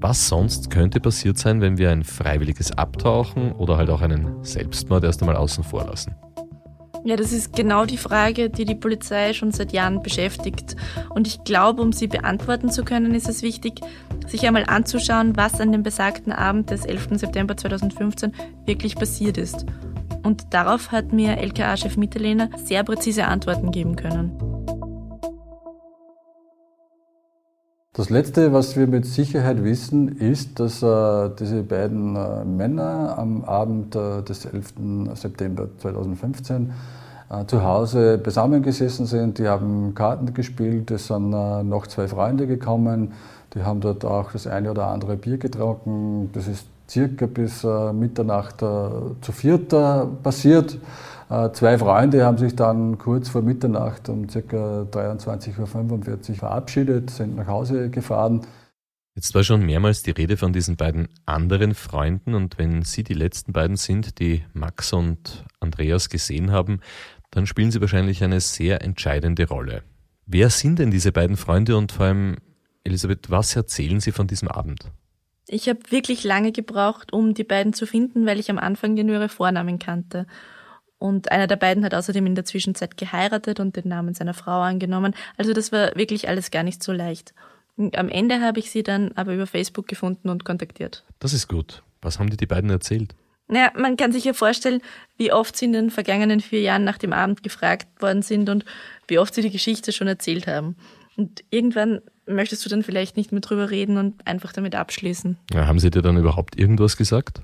was 0.00 0.28
sonst 0.28 0.70
könnte 0.70 1.00
passiert 1.00 1.38
sein, 1.38 1.60
wenn 1.60 1.76
wir 1.76 1.90
ein 1.90 2.04
freiwilliges 2.04 2.70
Abtauchen 2.72 3.52
oder 3.52 3.76
halt 3.76 3.90
auch 3.90 4.00
einen 4.00 4.44
Selbstmord 4.44 5.02
erst 5.02 5.22
einmal 5.22 5.36
außen 5.36 5.64
vor 5.64 5.86
lassen? 5.86 6.14
Ja, 7.04 7.16
das 7.16 7.32
ist 7.32 7.54
genau 7.54 7.84
die 7.84 7.96
Frage, 7.96 8.50
die 8.50 8.64
die 8.64 8.74
Polizei 8.74 9.32
schon 9.32 9.50
seit 9.50 9.72
Jahren 9.72 10.02
beschäftigt. 10.02 10.76
Und 11.10 11.26
ich 11.26 11.42
glaube, 11.44 11.82
um 11.82 11.92
sie 11.92 12.06
beantworten 12.06 12.70
zu 12.70 12.84
können, 12.84 13.14
ist 13.14 13.28
es 13.28 13.42
wichtig, 13.42 13.80
sich 14.26 14.46
einmal 14.46 14.64
anzuschauen, 14.66 15.36
was 15.36 15.60
an 15.60 15.72
dem 15.72 15.82
besagten 15.82 16.32
Abend 16.32 16.70
des 16.70 16.84
11. 16.84 17.08
September 17.12 17.56
2015 17.56 18.32
wirklich 18.66 18.96
passiert 18.96 19.38
ist. 19.38 19.64
Und 20.22 20.52
darauf 20.52 20.92
hat 20.92 21.12
mir 21.12 21.38
LKA-Chef 21.38 21.96
Mitterlehner 21.96 22.50
sehr 22.64 22.84
präzise 22.84 23.26
Antworten 23.26 23.70
geben 23.70 23.96
können. 23.96 24.47
Das 27.98 28.10
Letzte, 28.10 28.52
was 28.52 28.76
wir 28.76 28.86
mit 28.86 29.06
Sicherheit 29.06 29.64
wissen, 29.64 30.06
ist, 30.06 30.60
dass 30.60 30.84
äh, 30.84 31.30
diese 31.36 31.64
beiden 31.64 32.14
äh, 32.14 32.44
Männer 32.44 33.18
am 33.18 33.42
Abend 33.42 33.96
äh, 33.96 34.22
des 34.22 34.44
11. 34.44 34.74
September 35.14 35.66
2015 35.78 36.70
äh, 37.28 37.44
zu 37.46 37.64
Hause 37.64 38.20
zusammengesessen 38.22 39.06
sind. 39.06 39.38
Die 39.38 39.48
haben 39.48 39.96
Karten 39.96 40.32
gespielt, 40.32 40.92
es 40.92 41.08
sind 41.08 41.32
äh, 41.32 41.64
noch 41.64 41.88
zwei 41.88 42.06
Freunde 42.06 42.46
gekommen, 42.46 43.14
die 43.54 43.64
haben 43.64 43.80
dort 43.80 44.04
auch 44.04 44.30
das 44.30 44.46
eine 44.46 44.70
oder 44.70 44.86
andere 44.86 45.16
Bier 45.16 45.38
getrunken. 45.38 46.30
Das 46.34 46.46
ist 46.46 46.68
circa 46.88 47.26
bis 47.26 47.64
äh, 47.64 47.92
Mitternacht 47.92 48.60
zu 48.60 49.32
viert 49.32 49.74
passiert. 50.22 50.78
Zwei 51.52 51.76
Freunde 51.76 52.24
haben 52.24 52.38
sich 52.38 52.56
dann 52.56 52.96
kurz 52.96 53.28
vor 53.28 53.42
Mitternacht 53.42 54.08
um 54.08 54.26
ca. 54.26 54.86
23.45 54.90 56.30
Uhr 56.30 56.34
verabschiedet, 56.36 57.10
sind 57.10 57.36
nach 57.36 57.46
Hause 57.46 57.90
gefahren. 57.90 58.46
Jetzt 59.14 59.34
war 59.34 59.44
schon 59.44 59.66
mehrmals 59.66 60.02
die 60.02 60.12
Rede 60.12 60.38
von 60.38 60.54
diesen 60.54 60.76
beiden 60.76 61.08
anderen 61.26 61.74
Freunden 61.74 62.34
und 62.34 62.56
wenn 62.56 62.80
Sie 62.80 63.04
die 63.04 63.12
letzten 63.12 63.52
beiden 63.52 63.76
sind, 63.76 64.20
die 64.20 64.44
Max 64.54 64.94
und 64.94 65.44
Andreas 65.60 66.08
gesehen 66.08 66.50
haben, 66.50 66.80
dann 67.30 67.46
spielen 67.46 67.70
sie 67.70 67.80
wahrscheinlich 67.80 68.22
eine 68.24 68.40
sehr 68.40 68.82
entscheidende 68.82 69.48
Rolle. 69.48 69.82
Wer 70.26 70.50
sind 70.50 70.78
denn 70.78 70.90
diese 70.90 71.12
beiden 71.12 71.36
Freunde 71.36 71.76
und 71.76 71.92
vor 71.92 72.06
allem, 72.06 72.36
Elisabeth, 72.84 73.30
was 73.30 73.56
erzählen 73.56 74.00
sie 74.00 74.12
von 74.12 74.26
diesem 74.26 74.48
Abend? 74.48 74.90
Ich 75.48 75.68
habe 75.68 75.80
wirklich 75.88 76.24
lange 76.24 76.52
gebraucht, 76.52 77.12
um 77.12 77.32
die 77.32 77.44
beiden 77.44 77.72
zu 77.72 77.86
finden, 77.86 78.26
weil 78.26 78.38
ich 78.38 78.50
am 78.50 78.58
Anfang 78.58 78.94
nur 78.94 79.16
ihre 79.16 79.30
Vornamen 79.30 79.78
kannte. 79.78 80.26
Und 80.98 81.32
einer 81.32 81.46
der 81.46 81.56
beiden 81.56 81.84
hat 81.84 81.94
außerdem 81.94 82.26
in 82.26 82.34
der 82.34 82.44
Zwischenzeit 82.44 82.96
geheiratet 82.96 83.58
und 83.58 83.76
den 83.76 83.88
Namen 83.88 84.14
seiner 84.14 84.34
Frau 84.34 84.60
angenommen. 84.60 85.14
Also 85.36 85.54
das 85.54 85.72
war 85.72 85.94
wirklich 85.96 86.28
alles 86.28 86.50
gar 86.50 86.64
nicht 86.64 86.82
so 86.82 86.92
leicht. 86.92 87.34
am 87.78 88.08
Ende 88.08 88.40
habe 88.40 88.58
ich 88.58 88.70
sie 88.70 88.82
dann 88.82 89.12
aber 89.14 89.32
über 89.32 89.46
Facebook 89.46 89.88
gefunden 89.88 90.28
und 90.28 90.44
kontaktiert. 90.44 91.04
Das 91.18 91.32
ist 91.32 91.48
gut. 91.48 91.82
Was 92.02 92.18
haben 92.18 92.28
dir 92.28 92.36
die 92.36 92.46
beiden 92.46 92.68
erzählt? 92.68 93.14
Naja, 93.46 93.72
man 93.74 93.96
kann 93.96 94.12
sich 94.12 94.24
ja 94.24 94.34
vorstellen, 94.34 94.82
wie 95.16 95.32
oft 95.32 95.56
sie 95.56 95.64
in 95.64 95.72
den 95.72 95.90
vergangenen 95.90 96.40
vier 96.40 96.60
Jahren 96.60 96.84
nach 96.84 96.98
dem 96.98 97.14
Abend 97.14 97.42
gefragt 97.42 97.86
worden 98.02 98.20
sind 98.20 98.50
und 98.50 98.66
wie 99.06 99.18
oft 99.18 99.34
sie 99.34 99.40
die 99.40 99.50
Geschichte 99.50 99.92
schon 99.92 100.06
erzählt 100.06 100.46
haben. 100.46 100.76
Und 101.18 101.42
irgendwann 101.50 102.00
möchtest 102.26 102.64
du 102.64 102.68
dann 102.68 102.84
vielleicht 102.84 103.16
nicht 103.16 103.32
mehr 103.32 103.40
drüber 103.40 103.70
reden 103.70 103.98
und 103.98 104.24
einfach 104.24 104.52
damit 104.52 104.76
abschließen. 104.76 105.36
Ja, 105.52 105.66
haben 105.66 105.80
sie 105.80 105.90
dir 105.90 106.00
dann 106.00 106.16
überhaupt 106.16 106.56
irgendwas 106.56 106.96
gesagt? 106.96 107.42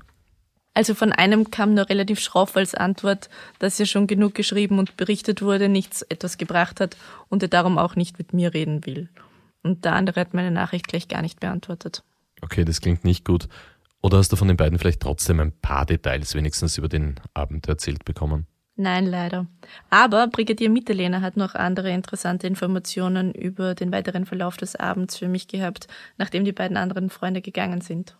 Also 0.74 0.94
von 0.94 1.10
einem 1.12 1.50
kam 1.50 1.74
nur 1.74 1.88
relativ 1.88 2.20
schroff 2.20 2.56
als 2.56 2.76
Antwort, 2.76 3.28
dass 3.58 3.78
ja 3.78 3.86
schon 3.86 4.06
genug 4.06 4.34
geschrieben 4.34 4.78
und 4.78 4.96
berichtet 4.96 5.42
wurde, 5.42 5.68
nichts 5.68 6.02
etwas 6.02 6.38
gebracht 6.38 6.80
hat 6.80 6.96
und 7.28 7.42
er 7.42 7.48
darum 7.48 7.76
auch 7.76 7.96
nicht 7.96 8.16
mit 8.16 8.32
mir 8.32 8.54
reden 8.54 8.86
will. 8.86 9.08
Und 9.64 9.84
der 9.84 9.94
andere 9.94 10.20
hat 10.20 10.34
meine 10.34 10.52
Nachricht 10.52 10.86
gleich 10.86 11.08
gar 11.08 11.22
nicht 11.22 11.40
beantwortet. 11.40 12.04
Okay, 12.42 12.64
das 12.64 12.80
klingt 12.80 13.02
nicht 13.02 13.24
gut. 13.24 13.48
Oder 14.02 14.18
hast 14.18 14.30
du 14.30 14.36
von 14.36 14.46
den 14.46 14.56
beiden 14.56 14.78
vielleicht 14.78 15.00
trotzdem 15.00 15.40
ein 15.40 15.52
paar 15.52 15.84
Details 15.84 16.36
wenigstens 16.36 16.78
über 16.78 16.88
den 16.88 17.16
Abend 17.32 17.66
erzählt 17.66 18.04
bekommen? 18.04 18.46
Nein, 18.76 19.06
leider. 19.06 19.46
Aber 19.88 20.26
Brigadier 20.26 20.68
Mitterlehner 20.68 21.20
hat 21.20 21.36
noch 21.36 21.54
andere 21.54 21.90
interessante 21.90 22.46
Informationen 22.46 23.32
über 23.32 23.74
den 23.74 23.92
weiteren 23.92 24.26
Verlauf 24.26 24.56
des 24.56 24.74
Abends 24.74 25.16
für 25.16 25.28
mich 25.28 25.46
gehabt, 25.46 25.86
nachdem 26.18 26.44
die 26.44 26.52
beiden 26.52 26.76
anderen 26.76 27.08
Freunde 27.08 27.40
gegangen 27.40 27.80
sind. 27.80 28.16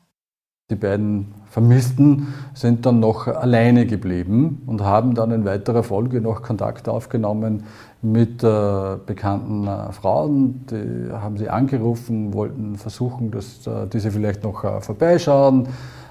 Die 0.70 0.76
beiden 0.76 1.34
Vermissten 1.50 2.32
sind 2.54 2.87
dann 2.87 2.99
noch 2.99 3.26
alleine 3.26 3.84
geblieben 3.84 4.62
und 4.64 4.80
haben 4.80 5.14
dann 5.14 5.30
in 5.30 5.44
weiterer 5.44 5.82
Folge 5.82 6.23
noch 6.23 6.40
Kontakt 6.40 6.88
aufgenommen 6.88 7.64
mit 8.00 8.42
äh, 8.42 8.96
bekannten 9.04 9.66
äh, 9.66 9.92
Frauen. 9.92 10.64
Die 10.70 11.12
haben 11.12 11.37
sie 11.37 11.50
angerufen, 11.50 12.32
wollten 12.32 12.76
versuchen, 12.76 13.30
dass 13.30 13.66
äh, 13.66 13.87
diese 13.92 14.11
vielleicht 14.11 14.42
noch 14.42 14.64
äh, 14.64 14.80
vorbeischauen 14.80 15.68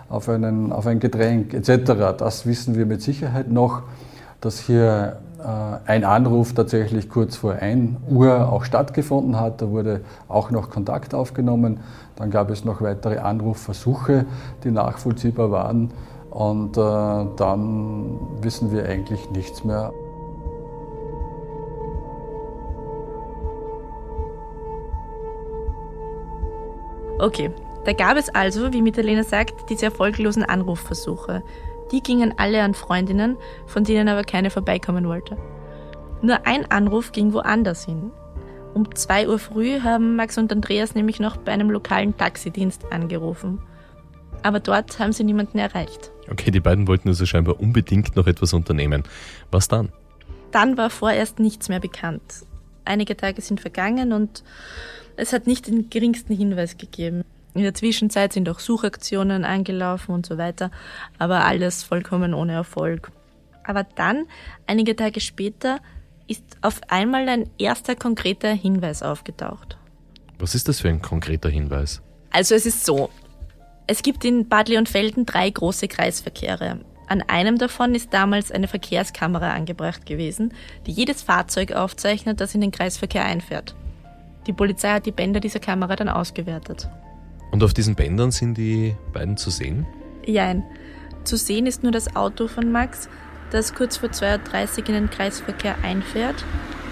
auf, 0.07 0.29
einen, 0.29 0.71
auf 0.71 0.85
ein 0.85 0.99
Getränk 0.99 1.55
etc. 1.55 2.15
Das 2.15 2.45
wissen 2.45 2.75
wir 2.75 2.85
mit 2.85 3.01
Sicherheit 3.01 3.49
noch, 3.49 3.81
dass 4.43 4.59
hier 4.59 5.21
äh, 5.39 5.89
ein 5.89 6.03
Anruf 6.03 6.53
tatsächlich 6.53 7.09
kurz 7.09 7.37
vor 7.37 7.53
1 7.53 7.97
Uhr 8.09 8.51
auch 8.51 8.65
stattgefunden 8.65 9.39
hat. 9.39 9.61
Da 9.61 9.69
wurde 9.69 10.01
auch 10.27 10.51
noch 10.51 10.69
Kontakt 10.69 11.13
aufgenommen. 11.13 11.79
Dann 12.17 12.29
gab 12.29 12.49
es 12.49 12.65
noch 12.65 12.81
weitere 12.81 13.19
Anrufversuche, 13.19 14.25
die 14.63 14.71
nachvollziehbar 14.71 15.49
waren. 15.49 15.91
Und 16.29 16.77
äh, 16.77 16.81
dann 17.37 18.19
wissen 18.41 18.71
wir 18.71 18.85
eigentlich 18.85 19.29
nichts 19.31 19.63
mehr. 19.63 19.93
Okay, 27.19 27.51
da 27.85 27.93
gab 27.93 28.17
es 28.17 28.27
also, 28.33 28.73
wie 28.73 28.81
Mitalena 28.81 29.23
sagt, 29.23 29.69
diese 29.69 29.85
erfolglosen 29.85 30.43
Anrufversuche. 30.43 31.43
Die 31.91 32.01
gingen 32.01 32.33
alle 32.37 32.63
an 32.63 32.73
Freundinnen, 32.73 33.37
von 33.67 33.83
denen 33.83 34.07
aber 34.07 34.23
keine 34.23 34.49
vorbeikommen 34.49 35.07
wollte. 35.07 35.37
Nur 36.21 36.47
ein 36.47 36.69
Anruf 36.71 37.11
ging 37.11 37.33
woanders 37.33 37.85
hin. 37.85 38.11
Um 38.73 38.95
2 38.95 39.27
Uhr 39.27 39.39
früh 39.39 39.81
haben 39.81 40.15
Max 40.15 40.37
und 40.37 40.51
Andreas 40.51 40.95
nämlich 40.95 41.19
noch 41.19 41.37
bei 41.37 41.51
einem 41.51 41.69
lokalen 41.69 42.17
Taxidienst 42.17 42.91
angerufen. 42.91 43.59
Aber 44.41 44.59
dort 44.59 44.99
haben 44.99 45.13
sie 45.13 45.23
niemanden 45.23 45.59
erreicht. 45.59 46.11
Okay, 46.29 46.51
die 46.51 46.59
beiden 46.59 46.87
wollten 46.87 47.09
also 47.09 47.25
scheinbar 47.25 47.59
unbedingt 47.59 48.15
noch 48.15 48.27
etwas 48.27 48.53
unternehmen. 48.53 49.03
Was 49.51 49.67
dann? 49.67 49.89
Dann 50.51 50.77
war 50.77 50.89
vorerst 50.89 51.39
nichts 51.39 51.69
mehr 51.69 51.79
bekannt. 51.79 52.45
Einige 52.85 53.15
Tage 53.15 53.41
sind 53.41 53.61
vergangen 53.61 54.11
und 54.11 54.43
es 55.15 55.33
hat 55.33 55.47
nicht 55.47 55.67
den 55.67 55.89
geringsten 55.89 56.35
Hinweis 56.35 56.77
gegeben. 56.77 57.23
In 57.53 57.61
der 57.61 57.73
Zwischenzeit 57.73 58.33
sind 58.33 58.49
auch 58.49 58.59
Suchaktionen 58.59 59.45
angelaufen 59.45 60.13
und 60.13 60.25
so 60.25 60.37
weiter, 60.37 60.71
aber 61.19 61.45
alles 61.45 61.83
vollkommen 61.83 62.33
ohne 62.33 62.53
Erfolg. 62.53 63.11
Aber 63.63 63.83
dann, 63.83 64.25
einige 64.67 64.95
Tage 64.95 65.19
später, 65.19 65.79
ist 66.27 66.43
auf 66.61 66.81
einmal 66.87 67.29
ein 67.29 67.49
erster 67.57 67.95
konkreter 67.95 68.51
Hinweis 68.53 69.03
aufgetaucht. 69.03 69.77
Was 70.39 70.55
ist 70.55 70.67
das 70.67 70.81
für 70.81 70.89
ein 70.89 71.01
konkreter 71.01 71.49
Hinweis? 71.49 72.01
Also 72.31 72.55
es 72.55 72.65
ist 72.65 72.85
so. 72.85 73.09
Es 73.85 74.01
gibt 74.01 74.25
in 74.25 74.47
Bad 74.47 74.69
Leonfelden 74.69 75.25
drei 75.25 75.49
große 75.49 75.87
Kreisverkehre. 75.87 76.79
An 77.07 77.21
einem 77.21 77.57
davon 77.57 77.93
ist 77.95 78.13
damals 78.13 78.51
eine 78.51 78.67
Verkehrskamera 78.67 79.51
angebracht 79.51 80.05
gewesen, 80.05 80.53
die 80.87 80.91
jedes 80.91 81.21
Fahrzeug 81.21 81.73
aufzeichnet, 81.73 82.39
das 82.39 82.55
in 82.55 82.61
den 82.61 82.71
Kreisverkehr 82.71 83.25
einfährt. 83.25 83.75
Die 84.47 84.53
Polizei 84.53 84.89
hat 84.89 85.05
die 85.05 85.11
Bänder 85.11 85.39
dieser 85.39 85.59
Kamera 85.59 85.95
dann 85.95 86.09
ausgewertet. 86.09 86.89
Und 87.53 87.63
auf 87.63 87.71
diesen 87.71 87.93
Bändern 87.93 88.31
sind 88.31 88.57
die 88.57 88.95
beiden 89.13 89.37
zu 89.37 89.51
sehen? 89.51 89.85
Jein. 90.25 90.63
Zu 91.23 91.37
sehen 91.37 91.67
ist 91.67 91.83
nur 91.83 91.91
das 91.91 92.15
Auto 92.15 92.47
von 92.47 92.71
Max, 92.71 93.07
das 93.51 93.75
kurz 93.75 93.97
vor 93.97 94.09
2.30 94.09 94.79
Uhr 94.81 94.87
in 94.87 94.93
den 94.95 95.09
Kreisverkehr 95.11 95.75
einfährt 95.83 96.43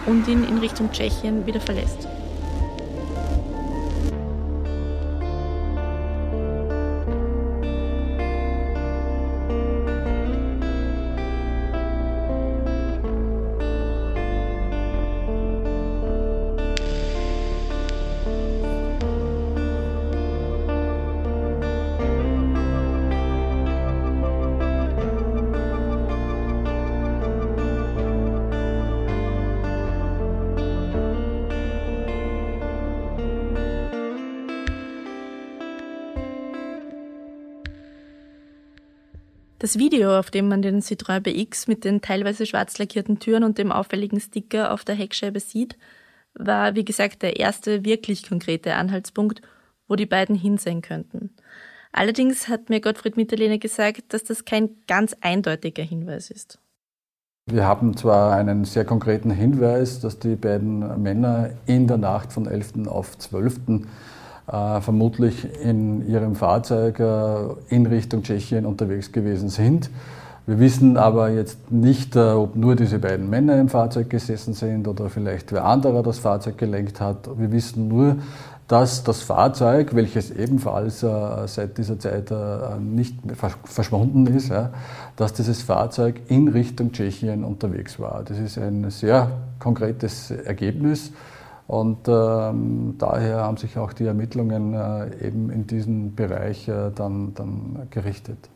und 0.06 0.28
ihn 0.28 0.44
in 0.48 0.60
Richtung 0.60 0.92
Tschechien 0.92 1.48
wieder 1.48 1.60
verlässt. 1.60 2.08
Das 39.62 39.78
Video, 39.78 40.18
auf 40.18 40.32
dem 40.32 40.48
man 40.48 40.64
den 40.64 40.82
Citroën 40.82 41.20
BX 41.20 41.68
mit 41.68 41.86
den 41.86 42.02
teilweise 42.02 42.48
schwarz 42.48 42.80
lackierten 42.80 43.20
Türen 43.20 43.44
und 43.44 43.60
dem 43.60 43.72
auffälligen 43.72 44.20
Sticker 44.20 44.74
auf 44.74 44.84
der 44.84 44.96
Heckscheibe 44.96 45.40
sieht, 45.40 45.78
war, 46.34 46.74
wie 46.74 46.84
gesagt, 46.84 47.22
der 47.22 47.40
erste 47.40 47.86
wirklich 47.86 48.28
konkrete 48.28 48.74
Anhaltspunkt, 48.74 49.44
wo 49.88 49.96
die 49.96 50.08
beiden 50.08 50.36
hinsehen 50.36 50.82
könnten. 50.82 51.30
Allerdings 51.92 52.48
hat 52.48 52.72
mir 52.72 52.82
Gottfried 52.82 53.18
Mitterlehner 53.18 53.60
gesagt, 53.60 54.16
dass 54.16 54.24
das 54.24 54.46
kein 54.46 54.78
ganz 54.88 55.16
eindeutiger 55.22 55.84
Hinweis 55.84 56.32
ist. 56.32 56.58
Wir 57.46 57.68
haben 57.68 57.96
zwar 57.96 58.34
einen 58.36 58.66
sehr 58.66 58.86
konkreten 58.86 59.30
Hinweis, 59.30 60.00
dass 60.00 60.18
die 60.18 60.38
beiden 60.38 61.04
Männer 61.04 61.52
in 61.68 61.86
der 61.86 62.00
Nacht 62.00 62.34
von 62.34 62.48
11. 62.48 62.88
auf 62.88 63.16
12 63.16 63.60
äh, 64.48 64.82
vermutlich 64.82 65.48
in 65.62 66.08
ihrem 66.08 66.36
Fahrzeug 66.36 67.00
äh, 67.00 67.74
in 67.74 67.86
Richtung 67.86 68.24
Tschechien 68.24 68.66
unterwegs 68.66 69.12
gewesen 69.12 69.50
sind. 69.50 69.90
Wir 70.48 70.60
wissen 70.60 70.98
aber 70.98 71.30
jetzt 71.30 71.72
nicht, 71.72 72.16
äh, 72.16 72.32
ob 72.32 72.56
nur 72.56 72.76
diese 72.76 72.98
beiden 72.98 73.30
Männer 73.30 73.60
im 73.60 73.70
Fahrzeug 73.70 74.10
gesessen 74.10 74.54
sind 74.54 74.88
oder 74.88 75.10
vielleicht 75.10 75.52
wer 75.52 75.66
anderer 75.66 76.02
das 76.02 76.20
Fahrzeug 76.20 76.58
gelenkt 76.58 77.00
hat. 77.00 77.30
Wir 77.38 77.52
wissen 77.52 77.88
nur, 77.88 78.18
dass 78.68 79.04
das 79.04 79.22
Fahrzeug, 79.22 79.94
welches 79.96 80.32
ebenfalls 80.32 81.04
äh, 81.04 81.46
seit 81.46 81.78
dieser 81.78 82.00
Zeit 82.00 82.32
äh, 82.32 82.80
nicht 82.80 83.16
verschwunden 83.66 84.26
ist, 84.28 84.52
dass 85.16 85.34
dieses 85.34 85.62
Fahrzeug 85.62 86.22
in 86.28 86.48
Richtung 86.48 86.92
Tschechien 86.92 87.44
unterwegs 87.44 88.00
war. 88.00 88.24
Das 88.24 88.40
ist 88.40 88.58
ein 88.58 88.90
sehr 88.90 89.30
konkretes 89.60 90.32
Ergebnis. 90.32 91.12
Und 91.68 92.08
ähm, 92.08 92.96
daher 92.98 93.38
haben 93.38 93.58
sich 93.58 93.78
auch 93.78 93.94
die 93.94 94.06
Ermittlungen 94.06 94.74
äh, 94.74 95.28
eben 95.28 95.50
in 95.50 95.68
diesem 95.68 96.16
Bereich 96.16 96.68
äh, 96.68 96.92
dann, 96.94 97.34
dann 97.34 97.88
gerichtet. 97.90 98.50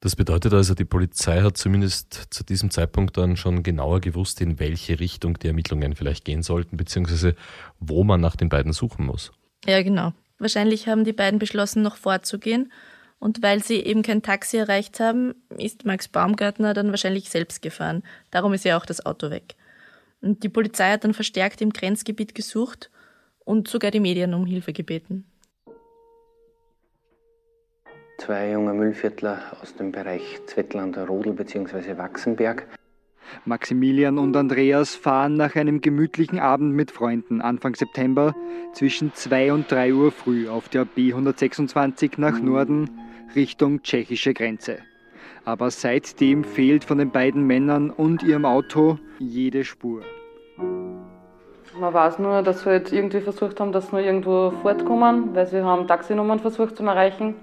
Das 0.00 0.16
bedeutet 0.16 0.52
also, 0.52 0.74
die 0.74 0.84
Polizei 0.84 1.42
hat 1.42 1.56
zumindest 1.56 2.26
zu 2.30 2.42
diesem 2.42 2.72
Zeitpunkt 2.72 3.16
dann 3.16 3.36
schon 3.36 3.62
genauer 3.62 4.00
gewusst, 4.00 4.40
in 4.40 4.58
welche 4.58 4.98
Richtung 4.98 5.38
die 5.38 5.46
Ermittlungen 5.46 5.94
vielleicht 5.94 6.24
gehen 6.24 6.42
sollten, 6.42 6.76
beziehungsweise 6.76 7.36
wo 7.78 8.02
man 8.02 8.20
nach 8.20 8.34
den 8.34 8.48
beiden 8.48 8.72
suchen 8.72 9.06
muss. 9.06 9.30
Ja, 9.64 9.80
genau. 9.82 10.12
Wahrscheinlich 10.40 10.88
haben 10.88 11.04
die 11.04 11.12
beiden 11.12 11.38
beschlossen, 11.38 11.82
noch 11.82 11.94
vorzugehen. 11.94 12.72
Und 13.20 13.44
weil 13.44 13.62
sie 13.62 13.76
eben 13.76 14.02
kein 14.02 14.22
Taxi 14.22 14.56
erreicht 14.56 14.98
haben, 14.98 15.36
ist 15.56 15.84
Max 15.84 16.08
Baumgartner 16.08 16.74
dann 16.74 16.90
wahrscheinlich 16.90 17.30
selbst 17.30 17.62
gefahren. 17.62 18.02
Darum 18.32 18.52
ist 18.52 18.64
ja 18.64 18.76
auch 18.76 18.84
das 18.84 19.06
Auto 19.06 19.30
weg. 19.30 19.54
Und 20.22 20.44
die 20.44 20.48
Polizei 20.48 20.92
hat 20.92 21.04
dann 21.04 21.14
verstärkt 21.14 21.60
im 21.60 21.70
Grenzgebiet 21.70 22.34
gesucht 22.34 22.90
und 23.44 23.68
sogar 23.68 23.90
die 23.90 24.00
Medien 24.00 24.34
um 24.34 24.46
Hilfe 24.46 24.72
gebeten. 24.72 25.24
Zwei 28.18 28.52
junge 28.52 28.72
Müllviertler 28.72 29.56
aus 29.60 29.74
dem 29.74 29.90
Bereich 29.90 30.22
Zwettlander 30.46 31.08
Rodel 31.08 31.32
bzw. 31.32 31.98
Wachsenberg. 31.98 32.68
Maximilian 33.44 34.18
und 34.18 34.36
Andreas 34.36 34.94
fahren 34.94 35.34
nach 35.36 35.56
einem 35.56 35.80
gemütlichen 35.80 36.38
Abend 36.38 36.74
mit 36.74 36.92
Freunden 36.92 37.40
Anfang 37.40 37.74
September 37.74 38.36
zwischen 38.74 39.12
2 39.14 39.52
und 39.52 39.70
3 39.72 39.92
Uhr 39.94 40.12
früh 40.12 40.48
auf 40.48 40.68
der 40.68 40.86
B126 40.86 42.12
nach 42.18 42.38
Norden 42.40 42.90
Richtung 43.34 43.82
tschechische 43.82 44.34
Grenze 44.34 44.78
aber 45.44 45.70
seitdem 45.70 46.44
fehlt 46.44 46.84
von 46.84 46.98
den 46.98 47.10
beiden 47.10 47.46
Männern 47.46 47.90
und 47.90 48.22
ihrem 48.22 48.44
Auto 48.44 48.98
jede 49.18 49.64
Spur. 49.64 50.02
Man 51.80 51.94
weiß 51.94 52.18
nur, 52.18 52.42
dass 52.42 52.62
sie 52.62 52.70
halt 52.70 52.92
irgendwie 52.92 53.20
versucht 53.20 53.58
haben, 53.58 53.72
dass 53.72 53.88
sie 53.88 53.96
nur 53.96 54.04
irgendwo 54.04 54.52
fortkommen, 54.62 55.34
weil 55.34 55.46
sie 55.46 55.62
haben 55.62 55.86
Taxinummern 55.88 56.38
versucht 56.38 56.76
zu 56.76 56.84
erreichen, 56.84 57.34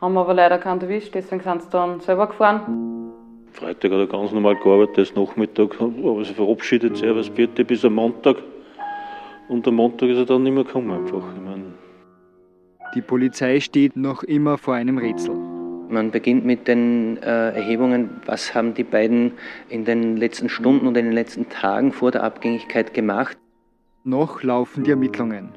haben 0.00 0.16
aber 0.16 0.34
leider 0.34 0.58
keinen 0.58 0.80
erwischt, 0.80 1.14
deswegen 1.14 1.42
sind 1.42 1.62
sie 1.62 1.70
dann 1.70 2.00
selber 2.00 2.28
gefahren. 2.28 3.12
Freitag 3.52 3.90
hat 3.90 3.98
er 3.98 4.06
ganz 4.06 4.30
normal 4.30 4.56
gearbeitet, 4.56 5.16
Nachmittag 5.16 5.80
aber 5.80 6.24
sie 6.24 6.34
verabschiedet 6.34 6.96
sich, 6.96 7.14
was 7.14 7.30
bitte 7.30 7.64
bis 7.64 7.84
am 7.84 7.94
Montag. 7.94 8.36
Und 9.48 9.66
am 9.66 9.76
Montag 9.76 10.10
ist 10.10 10.18
er 10.18 10.26
dann 10.26 10.42
nicht 10.42 10.52
mehr 10.52 10.64
gekommen 10.64 10.90
einfach. 10.90 11.24
Ich 11.34 11.42
mein 11.42 11.74
Die 12.94 13.00
Polizei 13.00 13.58
steht 13.60 13.96
noch 13.96 14.22
immer 14.22 14.58
vor 14.58 14.74
einem 14.74 14.98
Rätsel. 14.98 15.47
Man 15.90 16.10
beginnt 16.10 16.44
mit 16.44 16.68
den 16.68 17.16
äh, 17.22 17.52
Erhebungen, 17.52 18.20
was 18.26 18.54
haben 18.54 18.74
die 18.74 18.84
beiden 18.84 19.32
in 19.70 19.86
den 19.86 20.18
letzten 20.18 20.50
Stunden 20.50 20.86
und 20.86 20.96
in 20.98 21.06
den 21.06 21.14
letzten 21.14 21.48
Tagen 21.48 21.92
vor 21.92 22.10
der 22.10 22.24
Abgängigkeit 22.24 22.92
gemacht. 22.92 23.38
Noch 24.04 24.42
laufen 24.42 24.84
die 24.84 24.90
Ermittlungen. 24.90 25.48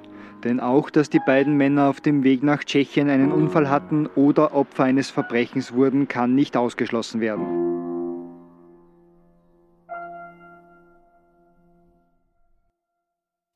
Denn 0.46 0.62
auch, 0.62 0.90
dass 0.90 1.10
die 1.10 1.20
beiden 1.20 1.58
Männer 1.58 1.90
auf 1.90 2.00
dem 2.00 2.24
Weg 2.24 2.44
nach 2.44 2.64
Tschechien 2.64 3.10
einen 3.10 3.32
Unfall 3.32 3.70
hatten 3.70 4.08
oder 4.08 4.56
Opfer 4.56 4.86
eines 4.86 5.10
Verbrechens 5.10 5.74
wurden, 5.74 6.08
kann 6.08 6.34
nicht 6.34 6.56
ausgeschlossen 6.56 7.20
werden. 7.20 7.46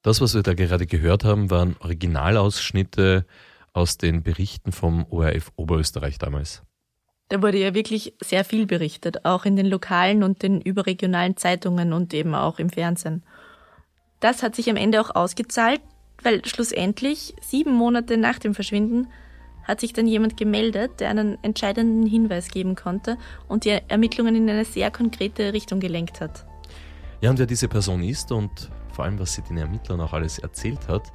Das, 0.03 0.21
was 0.21 0.35
wir 0.35 0.43
da 0.43 0.53
gerade 0.53 0.85
gehört 0.85 1.23
haben, 1.23 1.49
waren 1.49 1.77
Originalausschnitte 1.79 3.25
aus 3.75 3.97
den 3.97 4.23
Berichten 4.23 4.71
vom 4.71 5.05
ORF 5.09 5.51
Oberösterreich 5.55 6.17
damals. 6.17 6.63
Da 7.29 7.41
wurde 7.41 7.57
ja 7.57 7.73
wirklich 7.73 8.13
sehr 8.23 8.45
viel 8.45 8.65
berichtet, 8.65 9.25
auch 9.25 9.45
in 9.45 9.55
den 9.55 9.65
lokalen 9.65 10.23
und 10.23 10.43
den 10.43 10.61
überregionalen 10.61 11.37
Zeitungen 11.37 11.91
und 11.91 12.13
eben 12.13 12.35
auch 12.35 12.59
im 12.59 12.69
Fernsehen. 12.69 13.23
Das 14.19 14.43
hat 14.43 14.55
sich 14.55 14.69
am 14.69 14.77
Ende 14.77 15.01
auch 15.01 15.13
ausgezahlt, 15.13 15.81
weil 16.21 16.45
schlussendlich, 16.45 17.35
sieben 17.41 17.73
Monate 17.73 18.17
nach 18.17 18.39
dem 18.39 18.53
Verschwinden, 18.53 19.07
hat 19.63 19.81
sich 19.81 19.93
dann 19.93 20.07
jemand 20.07 20.37
gemeldet, 20.37 20.99
der 20.99 21.09
einen 21.09 21.43
entscheidenden 21.43 22.05
Hinweis 22.05 22.49
geben 22.49 22.75
konnte 22.75 23.17
und 23.47 23.65
die 23.65 23.79
Ermittlungen 23.87 24.35
in 24.35 24.49
eine 24.49 24.63
sehr 24.63 24.91
konkrete 24.91 25.53
Richtung 25.53 25.79
gelenkt 25.79 26.21
hat. 26.21 26.45
Ja, 27.21 27.31
und 27.31 27.39
wer 27.39 27.47
diese 27.47 27.67
Person 27.67 28.03
ist 28.03 28.31
und 28.31 28.69
vor 28.93 29.05
allem, 29.05 29.19
was 29.19 29.33
sie 29.33 29.41
den 29.41 29.57
Ermittlern 29.57 29.99
auch 29.99 30.13
alles 30.13 30.39
erzählt 30.39 30.87
hat, 30.87 31.11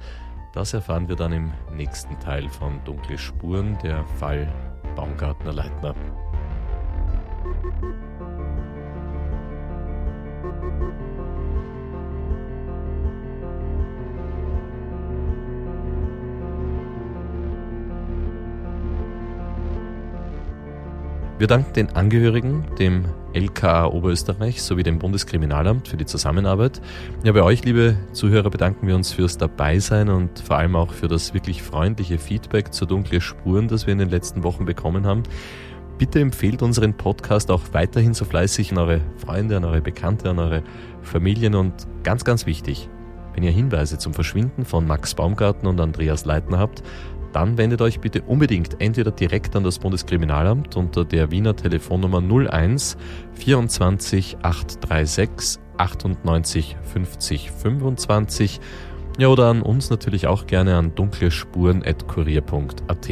Das 0.53 0.73
erfahren 0.73 1.07
wir 1.07 1.15
dann 1.15 1.31
im 1.31 1.53
nächsten 1.73 2.19
Teil 2.19 2.49
von 2.49 2.83
Dunkle 2.83 3.17
Spuren, 3.17 3.77
der 3.83 4.03
Fall 4.19 4.51
Baumgartner 4.97 5.53
Leitner. 5.53 5.95
Wir 21.37 21.47
danken 21.47 21.73
den 21.73 21.95
Angehörigen, 21.95 22.65
dem 22.77 23.05
LKA 23.33 23.87
Oberösterreich 23.87 24.61
sowie 24.61 24.83
dem 24.83 24.99
Bundeskriminalamt 24.99 25.87
für 25.87 25.97
die 25.97 26.05
Zusammenarbeit. 26.05 26.81
Ja, 27.23 27.31
bei 27.31 27.43
euch, 27.43 27.63
liebe 27.63 27.95
Zuhörer, 28.11 28.49
bedanken 28.49 28.87
wir 28.87 28.95
uns 28.95 29.11
fürs 29.13 29.37
Dabeisein 29.37 30.09
und 30.09 30.39
vor 30.39 30.57
allem 30.57 30.75
auch 30.75 30.91
für 30.91 31.07
das 31.07 31.33
wirklich 31.33 31.63
freundliche 31.63 32.17
Feedback 32.17 32.73
zu 32.73 32.85
dunkle 32.85 33.21
Spuren, 33.21 33.67
das 33.67 33.87
wir 33.87 33.93
in 33.93 33.99
den 33.99 34.09
letzten 34.09 34.43
Wochen 34.43 34.65
bekommen 34.65 35.05
haben. 35.05 35.23
Bitte 35.97 36.19
empfehlt 36.19 36.61
unseren 36.61 36.95
Podcast 36.95 37.51
auch 37.51 37.61
weiterhin 37.73 38.13
so 38.13 38.25
fleißig 38.25 38.71
an 38.71 38.79
eure 38.79 39.01
Freunde, 39.17 39.57
an 39.57 39.65
eure 39.65 39.81
Bekannte, 39.81 40.31
an 40.31 40.39
eure 40.39 40.63
Familien 41.01 41.55
und 41.55 41.73
ganz, 42.03 42.25
ganz 42.25 42.45
wichtig, 42.45 42.89
wenn 43.33 43.43
ihr 43.43 43.51
Hinweise 43.51 43.97
zum 43.97 44.13
Verschwinden 44.13 44.65
von 44.65 44.87
Max 44.87 45.13
Baumgarten 45.13 45.67
und 45.67 45.79
Andreas 45.79 46.25
Leitner 46.25 46.57
habt, 46.57 46.83
dann 47.33 47.57
wendet 47.57 47.81
euch 47.81 47.99
bitte 47.99 48.21
unbedingt 48.21 48.81
entweder 48.81 49.11
direkt 49.11 49.55
an 49.55 49.63
das 49.63 49.79
Bundeskriminalamt 49.79 50.75
unter 50.75 51.05
der 51.05 51.31
Wiener 51.31 51.55
Telefonnummer 51.55 52.21
01 52.21 52.97
24 53.33 54.37
836 54.41 55.61
98 55.77 56.77
50 56.93 57.51
25 57.51 58.59
ja, 59.17 59.27
oder 59.27 59.47
an 59.47 59.61
uns 59.61 59.89
natürlich 59.89 60.27
auch 60.27 60.47
gerne 60.47 60.77
an 60.77 60.95
dunklespuren.kurier.at. 60.95 63.09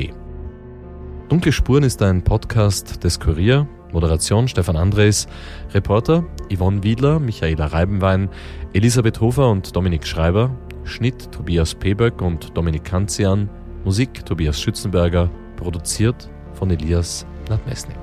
Dunkle 1.28 1.52
Spuren 1.52 1.84
ist 1.84 2.02
ein 2.02 2.24
Podcast 2.24 3.04
des 3.04 3.20
Kurier. 3.20 3.68
Moderation 3.92 4.48
Stefan 4.48 4.76
Andres, 4.76 5.28
Reporter 5.74 6.24
Yvonne 6.54 6.84
Wiedler, 6.84 7.20
Michaela 7.20 7.66
Reibenwein, 7.68 8.30
Elisabeth 8.74 9.20
Hofer 9.20 9.50
und 9.50 9.76
Dominik 9.76 10.06
Schreiber, 10.06 10.52
Schnitt 10.84 11.32
Tobias 11.32 11.76
Peböck 11.76 12.22
und 12.22 12.56
Dominik 12.56 12.84
Kanzian, 12.84 13.50
Musik 13.90 14.24
Tobias 14.24 14.62
Schützenberger, 14.62 15.32
produziert 15.58 16.30
von 16.54 16.70
Elias 16.70 17.26
Nadmesnik. 17.50 17.98